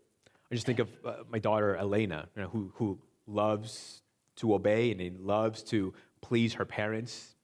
I 0.50 0.56
just 0.56 0.66
think 0.66 0.80
of 0.80 0.90
uh, 1.04 1.16
my 1.30 1.40
daughter 1.40 1.76
Elena, 1.76 2.30
you 2.36 2.44
know, 2.44 2.48
who, 2.48 2.72
who 2.76 3.00
loves 3.28 4.02
to 4.38 4.54
obey 4.54 4.92
and 4.92 5.20
loves 5.20 5.64
to 5.64 5.94
please 6.22 6.54
her 6.54 6.66
parents. 6.66 7.36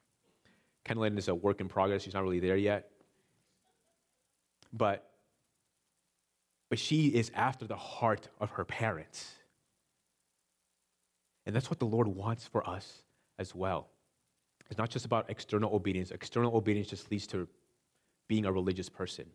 Kenlyn 0.85 1.17
is 1.17 1.27
a 1.27 1.35
work 1.35 1.59
in 1.59 1.67
progress. 1.67 2.03
She's 2.03 2.13
not 2.13 2.23
really 2.23 2.39
there 2.39 2.55
yet. 2.55 2.91
But 4.71 5.08
but 6.69 6.79
she 6.79 7.07
is 7.07 7.31
after 7.33 7.65
the 7.65 7.75
heart 7.75 8.29
of 8.39 8.51
her 8.51 8.65
parents. 8.65 9.33
And 11.45 11.55
that's 11.55 11.69
what 11.69 11.79
the 11.79 11.85
Lord 11.85 12.07
wants 12.07 12.45
for 12.45 12.67
us 12.69 13.03
as 13.39 13.55
well. 13.55 13.87
It's 14.69 14.77
not 14.77 14.89
just 14.89 15.05
about 15.05 15.29
external 15.29 15.73
obedience. 15.73 16.11
External 16.11 16.55
obedience 16.55 16.89
just 16.89 17.09
leads 17.09 17.25
to 17.27 17.47
being 18.27 18.45
a 18.45 18.51
religious 18.51 18.87
person. 18.87 19.25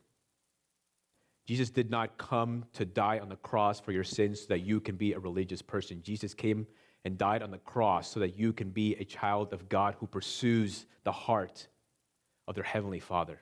Jesus 1.47 1.70
did 1.70 1.90
not 1.90 2.16
come 2.16 2.64
to 2.75 2.85
die 2.85 3.18
on 3.18 3.29
the 3.29 3.37
cross 3.37 3.81
for 3.81 3.92
your 3.92 4.05
sins 4.05 4.42
so 4.42 4.47
that 4.49 4.61
you 4.61 4.81
can 4.81 4.97
be 4.97 5.12
a 5.12 5.18
religious 5.18 5.61
person. 5.61 6.01
Jesus 6.03 6.33
came 6.33 6.66
and 7.05 7.18
died 7.18 7.42
on 7.42 7.51
the 7.51 7.59
cross 7.59 8.11
so 8.11 8.20
that 8.20 8.38
you 8.38 8.53
can 8.53 8.70
be 8.70 8.94
a 8.94 9.05
child 9.05 9.53
of 9.53 9.68
God 9.68 9.97
who 9.99 10.07
pursues 10.07 10.87
the 11.03 11.12
heart 11.12 11.66
of 12.49 12.55
their 12.55 12.64
heavenly 12.64 13.01
Father. 13.01 13.40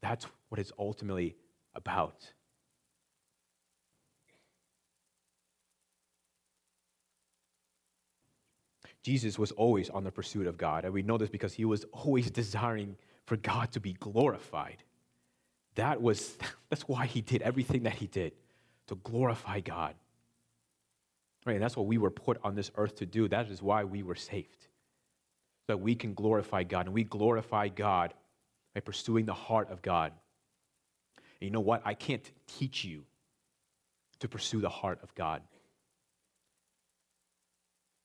That's 0.00 0.26
what 0.48 0.58
it's 0.58 0.72
ultimately 0.78 1.36
about. 1.74 2.32
Jesus 9.02 9.38
was 9.38 9.52
always 9.52 9.90
on 9.90 10.02
the 10.02 10.10
pursuit 10.10 10.46
of 10.46 10.56
God, 10.56 10.84
and 10.84 10.94
we 10.94 11.02
know 11.02 11.18
this 11.18 11.28
because 11.28 11.52
he 11.52 11.66
was 11.66 11.84
always 11.92 12.30
desiring 12.30 12.96
for 13.26 13.36
God 13.36 13.70
to 13.72 13.80
be 13.80 13.92
glorified. 13.94 14.82
That 15.76 16.00
was 16.00 16.36
that's 16.70 16.88
why 16.88 17.06
he 17.06 17.20
did 17.20 17.42
everything 17.42 17.84
that 17.84 17.94
he 17.94 18.06
did 18.06 18.32
to 18.88 18.96
glorify 18.96 19.60
God. 19.60 19.94
Right, 21.46 21.54
and 21.54 21.62
that's 21.62 21.76
what 21.76 21.86
we 21.86 21.98
were 21.98 22.10
put 22.10 22.38
on 22.42 22.54
this 22.54 22.70
earth 22.76 22.96
to 22.96 23.06
do. 23.06 23.28
That 23.28 23.50
is 23.50 23.60
why 23.60 23.84
we 23.84 24.02
were 24.02 24.14
saved. 24.14 24.62
So 24.62 25.74
that 25.74 25.76
we 25.76 25.94
can 25.94 26.14
glorify 26.14 26.62
God. 26.62 26.86
And 26.86 26.94
we 26.94 27.04
glorify 27.04 27.68
God 27.68 28.14
by 28.74 28.80
pursuing 28.80 29.26
the 29.26 29.34
heart 29.34 29.70
of 29.70 29.82
God. 29.82 30.12
You 31.44 31.50
know 31.50 31.60
what? 31.60 31.82
I 31.84 31.94
can't 31.94 32.28
teach 32.46 32.84
you 32.84 33.04
to 34.20 34.28
pursue 34.28 34.60
the 34.60 34.68
heart 34.68 35.00
of 35.02 35.14
God. 35.14 35.42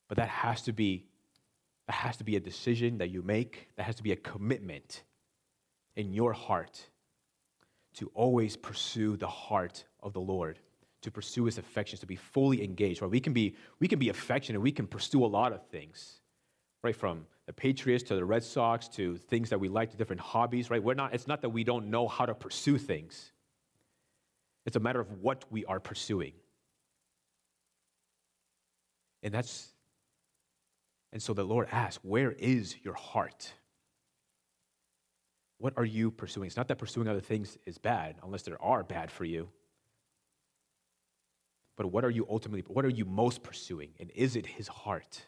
But 0.08 0.18
that 0.18 0.28
has 0.28 0.62
to 0.62 0.72
be 0.72 1.06
that 1.86 1.94
has 1.94 2.16
to 2.18 2.24
be 2.24 2.36
a 2.36 2.40
decision 2.40 2.98
that 2.98 3.10
you 3.10 3.22
make. 3.22 3.68
That 3.76 3.82
has 3.84 3.96
to 3.96 4.02
be 4.02 4.12
a 4.12 4.16
commitment 4.16 5.02
in 5.96 6.12
your 6.12 6.32
heart 6.32 6.88
to 7.94 8.10
always 8.14 8.56
pursue 8.56 9.16
the 9.16 9.26
heart 9.26 9.84
of 10.00 10.12
the 10.12 10.20
Lord, 10.20 10.60
to 11.02 11.10
pursue 11.10 11.46
his 11.46 11.58
affections, 11.58 12.00
to 12.00 12.06
be 12.06 12.16
fully 12.16 12.62
engaged. 12.62 13.02
Right? 13.02 13.10
We 13.10 13.20
can 13.20 13.32
be 13.32 13.56
we 13.78 13.88
can 13.88 13.98
be 13.98 14.08
affectionate, 14.08 14.60
we 14.60 14.72
can 14.72 14.86
pursue 14.86 15.24
a 15.24 15.26
lot 15.26 15.52
of 15.52 15.66
things, 15.68 16.20
right? 16.82 16.94
From 16.94 17.26
the 17.50 17.54
Patriots 17.54 18.04
to 18.04 18.14
the 18.14 18.24
Red 18.24 18.44
Sox 18.44 18.86
to 18.90 19.16
things 19.16 19.50
that 19.50 19.58
we 19.58 19.68
like, 19.68 19.90
to 19.90 19.96
different 19.96 20.22
hobbies, 20.22 20.70
right? 20.70 20.80
We're 20.80 20.94
not, 20.94 21.14
it's 21.14 21.26
not 21.26 21.42
that 21.42 21.48
we 21.48 21.64
don't 21.64 21.90
know 21.90 22.06
how 22.06 22.24
to 22.24 22.32
pursue 22.32 22.78
things. 22.78 23.32
It's 24.66 24.76
a 24.76 24.78
matter 24.78 25.00
of 25.00 25.10
what 25.20 25.44
we 25.50 25.64
are 25.64 25.80
pursuing. 25.80 26.32
And 29.24 29.34
that's, 29.34 29.66
and 31.12 31.20
so 31.20 31.34
the 31.34 31.42
Lord 31.42 31.66
asks, 31.72 32.04
where 32.04 32.30
is 32.30 32.76
your 32.84 32.94
heart? 32.94 33.52
What 35.58 35.74
are 35.76 35.84
you 35.84 36.12
pursuing? 36.12 36.46
It's 36.46 36.56
not 36.56 36.68
that 36.68 36.78
pursuing 36.78 37.08
other 37.08 37.20
things 37.20 37.58
is 37.66 37.78
bad, 37.78 38.14
unless 38.22 38.42
there 38.42 38.62
are 38.62 38.84
bad 38.84 39.10
for 39.10 39.24
you. 39.24 39.48
But 41.76 41.86
what 41.86 42.04
are 42.04 42.10
you 42.10 42.28
ultimately, 42.30 42.62
what 42.68 42.84
are 42.84 42.90
you 42.90 43.06
most 43.06 43.42
pursuing? 43.42 43.88
And 43.98 44.12
is 44.14 44.36
it 44.36 44.46
his 44.46 44.68
heart? 44.68 45.26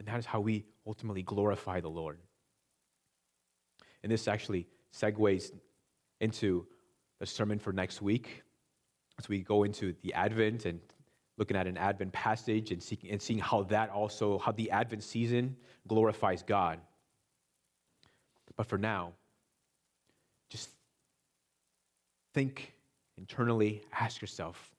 And 0.00 0.08
that 0.08 0.18
is 0.18 0.24
how 0.24 0.40
we 0.40 0.64
ultimately 0.86 1.22
glorify 1.22 1.80
the 1.80 1.90
Lord. 1.90 2.16
And 4.02 4.10
this 4.10 4.28
actually 4.28 4.66
segues 4.96 5.52
into 6.22 6.66
the 7.18 7.26
sermon 7.26 7.58
for 7.58 7.70
next 7.70 8.00
week 8.00 8.42
as 9.18 9.28
we 9.28 9.42
go 9.42 9.64
into 9.64 9.94
the 10.00 10.14
Advent 10.14 10.64
and 10.64 10.80
looking 11.36 11.54
at 11.54 11.66
an 11.66 11.76
Advent 11.76 12.12
passage 12.12 12.70
and, 12.70 12.82
seeking, 12.82 13.10
and 13.10 13.20
seeing 13.20 13.38
how 13.38 13.64
that 13.64 13.90
also, 13.90 14.38
how 14.38 14.52
the 14.52 14.70
Advent 14.70 15.02
season 15.02 15.54
glorifies 15.86 16.42
God. 16.42 16.80
But 18.56 18.64
for 18.64 18.78
now, 18.78 19.12
just 20.48 20.70
think 22.32 22.72
internally, 23.18 23.82
ask 23.92 24.22
yourself, 24.22 24.74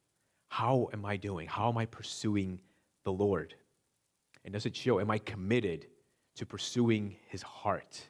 how 0.50 0.90
am 0.94 1.06
I 1.06 1.16
doing? 1.16 1.48
How 1.48 1.70
am 1.70 1.78
I 1.78 1.86
pursuing 1.86 2.60
the 3.04 3.14
Lord? 3.14 3.54
And 4.44 4.54
does 4.54 4.66
it 4.66 4.76
show, 4.76 5.00
am 5.00 5.12
I 5.12 5.20
committed 5.20 5.88
to 6.36 6.46
pursuing 6.46 7.16
his 7.28 7.42
heart? 7.42 8.02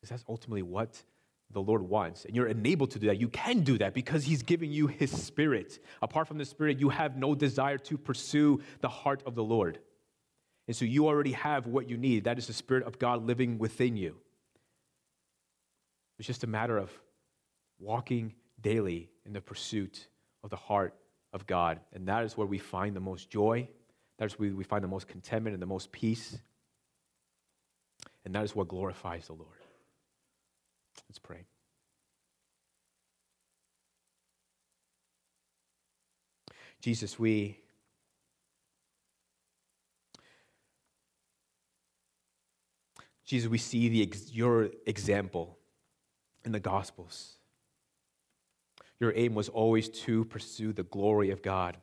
Because 0.00 0.10
that's 0.10 0.24
ultimately 0.28 0.62
what 0.62 1.02
the 1.50 1.62
Lord 1.62 1.82
wants. 1.82 2.24
And 2.24 2.34
you're 2.34 2.48
enabled 2.48 2.90
to 2.92 2.98
do 2.98 3.06
that. 3.06 3.20
You 3.20 3.28
can 3.28 3.60
do 3.60 3.78
that 3.78 3.94
because 3.94 4.24
he's 4.24 4.42
giving 4.42 4.70
you 4.70 4.86
his 4.86 5.10
spirit. 5.10 5.78
Apart 6.02 6.28
from 6.28 6.38
the 6.38 6.44
spirit, 6.44 6.78
you 6.78 6.90
have 6.90 7.16
no 7.16 7.34
desire 7.34 7.78
to 7.78 7.96
pursue 7.96 8.60
the 8.80 8.88
heart 8.88 9.22
of 9.24 9.34
the 9.34 9.44
Lord. 9.44 9.78
And 10.66 10.76
so 10.76 10.84
you 10.84 11.06
already 11.06 11.32
have 11.32 11.66
what 11.66 11.88
you 11.88 11.96
need. 11.96 12.24
That 12.24 12.38
is 12.38 12.46
the 12.46 12.52
spirit 12.52 12.84
of 12.84 12.98
God 12.98 13.24
living 13.26 13.58
within 13.58 13.96
you. 13.96 14.16
It's 16.18 16.26
just 16.26 16.44
a 16.44 16.48
matter 16.48 16.78
of 16.78 16.90
walking 17.78 18.34
daily 18.60 19.10
in 19.26 19.32
the 19.32 19.40
pursuit 19.40 20.08
of 20.42 20.50
the 20.50 20.56
heart 20.56 20.94
of 21.32 21.46
God. 21.46 21.80
And 21.92 22.08
that 22.08 22.24
is 22.24 22.36
where 22.36 22.46
we 22.46 22.58
find 22.58 22.94
the 22.94 23.00
most 23.00 23.30
joy 23.30 23.68
that's 24.18 24.38
where 24.38 24.54
we 24.54 24.64
find 24.64 24.84
the 24.84 24.88
most 24.88 25.08
contentment 25.08 25.54
and 25.54 25.62
the 25.62 25.66
most 25.66 25.90
peace. 25.92 26.38
And 28.24 28.34
that 28.34 28.44
is 28.44 28.54
what 28.54 28.68
glorifies 28.68 29.26
the 29.26 29.34
Lord. 29.34 29.48
Let's 31.08 31.18
pray. 31.18 31.44
Jesus, 36.80 37.18
we 37.18 37.58
Jesus, 43.24 43.48
we 43.48 43.56
see 43.56 43.88
the, 43.88 44.12
your 44.30 44.68
example 44.86 45.58
in 46.44 46.52
the 46.52 46.60
Gospels. 46.60 47.36
Your 49.00 49.14
aim 49.16 49.34
was 49.34 49.48
always 49.48 49.88
to 49.88 50.26
pursue 50.26 50.74
the 50.74 50.82
glory 50.82 51.30
of 51.30 51.40
God 51.40 51.78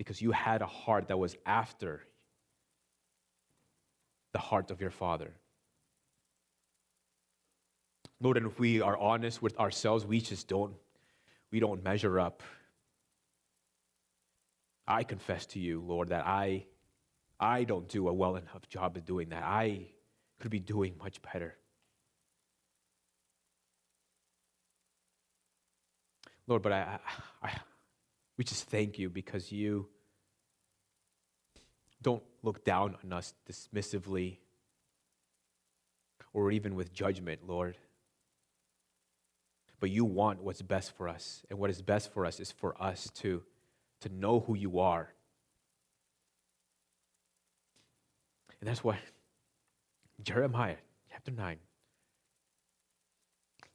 because 0.00 0.22
you 0.22 0.30
had 0.30 0.62
a 0.62 0.66
heart 0.66 1.08
that 1.08 1.18
was 1.18 1.36
after 1.44 2.00
the 4.32 4.38
heart 4.38 4.70
of 4.70 4.80
your 4.80 4.90
Father. 4.90 5.30
Lord, 8.18 8.38
and 8.38 8.46
if 8.46 8.58
we 8.58 8.80
are 8.80 8.96
honest 8.96 9.42
with 9.42 9.58
ourselves, 9.58 10.06
we 10.06 10.22
just 10.22 10.48
don't, 10.48 10.72
we 11.50 11.60
don't 11.60 11.84
measure 11.84 12.18
up 12.18 12.42
I 14.88 15.04
confess 15.04 15.44
to 15.46 15.58
you, 15.58 15.82
Lord, 15.86 16.08
that 16.08 16.26
I, 16.26 16.64
I 17.38 17.64
don't 17.64 17.86
do 17.86 18.08
a 18.08 18.12
well 18.14 18.36
enough 18.36 18.66
job 18.70 18.96
of 18.96 19.04
doing 19.04 19.28
that. 19.28 19.44
I 19.44 19.88
could 20.38 20.50
be 20.50 20.60
doing 20.60 20.94
much 20.98 21.20
better. 21.20 21.58
Lord, 26.46 26.62
but 26.62 26.72
I, 26.72 26.98
I, 27.42 27.52
we 28.40 28.44
just 28.44 28.70
thank 28.70 28.98
you 28.98 29.10
because 29.10 29.52
you 29.52 29.86
don't 32.00 32.22
look 32.42 32.64
down 32.64 32.96
on 33.04 33.12
us 33.12 33.34
dismissively 33.46 34.38
or 36.32 36.50
even 36.50 36.74
with 36.74 36.90
judgment, 36.90 37.46
Lord. 37.46 37.76
But 39.78 39.90
you 39.90 40.06
want 40.06 40.42
what's 40.42 40.62
best 40.62 40.96
for 40.96 41.06
us. 41.06 41.42
And 41.50 41.58
what 41.58 41.68
is 41.68 41.82
best 41.82 42.14
for 42.14 42.24
us 42.24 42.40
is 42.40 42.50
for 42.50 42.82
us 42.82 43.10
to, 43.16 43.42
to 44.00 44.08
know 44.08 44.40
who 44.40 44.56
you 44.56 44.78
are. 44.78 45.12
And 48.58 48.70
that's 48.70 48.82
why 48.82 49.00
Jeremiah 50.22 50.76
chapter 51.10 51.30
9 51.30 51.58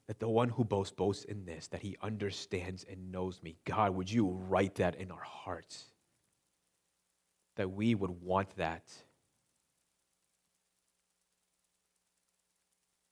that 0.07 0.19
the 0.19 0.29
one 0.29 0.49
who 0.49 0.63
boasts 0.63 0.93
boasts 0.93 1.25
in 1.25 1.45
this, 1.45 1.67
that 1.67 1.81
he 1.81 1.97
understands 2.01 2.85
and 2.89 3.11
knows 3.11 3.41
me. 3.41 3.57
God, 3.65 3.95
would 3.95 4.11
you 4.11 4.29
write 4.29 4.75
that 4.75 4.95
in 4.95 5.11
our 5.11 5.23
hearts? 5.23 5.85
That 7.55 7.71
we 7.71 7.95
would 7.95 8.21
want 8.21 8.55
that. 8.57 8.83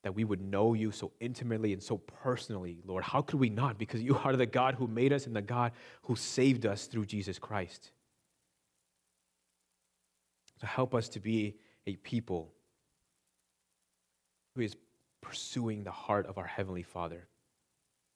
That 0.03 0.13
we 0.13 0.23
would 0.23 0.41
know 0.41 0.73
you 0.73 0.91
so 0.91 1.13
intimately 1.19 1.73
and 1.73 1.81
so 1.81 1.97
personally, 1.97 2.81
Lord. 2.85 3.03
How 3.03 3.21
could 3.21 3.39
we 3.39 3.49
not? 3.49 3.79
Because 3.79 4.01
you 4.01 4.17
are 4.17 4.35
the 4.35 4.45
God 4.45 4.75
who 4.75 4.85
made 4.85 5.13
us 5.13 5.25
and 5.25 5.35
the 5.35 5.41
God 5.41 5.71
who 6.03 6.15
saved 6.15 6.65
us 6.65 6.85
through 6.85 7.05
Jesus 7.05 7.39
Christ. 7.39 7.91
So 10.61 10.67
help 10.67 10.93
us 10.93 11.09
to 11.09 11.19
be 11.19 11.55
a 11.87 11.95
people 11.95 12.53
who 14.55 14.61
is 14.61 14.75
pursuing 15.23 15.83
the 15.83 15.91
heart 15.91 16.27
of 16.27 16.37
our 16.37 16.45
Heavenly 16.45 16.83
Father. 16.83 17.27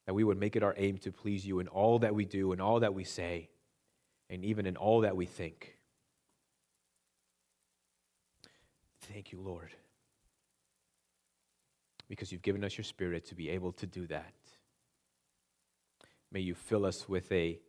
That 0.05 0.13
we 0.13 0.23
would 0.23 0.39
make 0.39 0.55
it 0.55 0.63
our 0.63 0.75
aim 0.77 0.99
to 0.99 1.11
please 1.11 1.45
you 1.45 1.59
in 1.59 1.67
all 1.67 1.99
that 1.99 2.13
we 2.13 2.25
do, 2.25 2.53
in 2.53 2.61
all 2.61 2.81
that 2.81 2.93
we 2.93 3.03
say, 3.03 3.49
and 4.29 4.45
even 4.45 4.65
in 4.65 4.77
all 4.77 5.01
that 5.01 5.15
we 5.15 5.25
think. 5.25 5.75
Thank 9.01 9.31
you, 9.31 9.41
Lord, 9.41 9.71
because 12.07 12.31
you've 12.31 12.41
given 12.41 12.63
us 12.63 12.77
your 12.77 12.85
Spirit 12.85 13.25
to 13.27 13.35
be 13.35 13.49
able 13.49 13.71
to 13.73 13.87
do 13.87 14.05
that. 14.07 14.33
May 16.31 16.41
you 16.41 16.55
fill 16.55 16.85
us 16.85 17.07
with 17.07 17.31
a, 17.31 17.59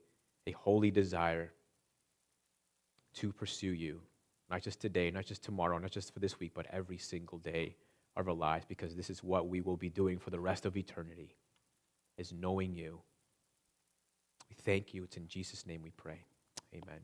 a 0.47 0.53
holy 0.53 0.91
desire 0.91 1.53
to 3.15 3.33
pursue 3.33 3.73
you, 3.73 4.01
not 4.51 4.63
just 4.63 4.81
today, 4.81 5.11
not 5.11 5.27
just 5.27 5.43
tomorrow, 5.43 5.79
not 5.79 5.93
just 5.93 6.13
for 6.13 6.21
this 6.21 6.39
week, 6.41 6.53
but 6.55 6.67
every 6.71 6.99
single 6.99 7.39
day 7.39 7.77
of 8.19 8.29
our 8.29 8.35
lives 8.35 8.65
because 8.69 8.95
this 8.95 9.11
is 9.11 9.23
what 9.23 9.49
we 9.49 9.61
will 9.61 9.77
be 9.77 9.89
doing 9.89 10.19
for 10.19 10.31
the 10.31 10.41
rest 10.41 10.67
of 10.67 10.77
eternity 10.77 11.37
is 12.17 12.33
knowing 12.33 12.75
you. 12.75 13.01
We 14.51 14.57
thank 14.63 14.93
you. 14.93 15.05
It's 15.05 15.17
in 15.17 15.29
Jesus' 15.29 15.67
name 15.67 15.83
we 15.83 15.91
pray. 15.91 16.21
Amen. 16.75 17.01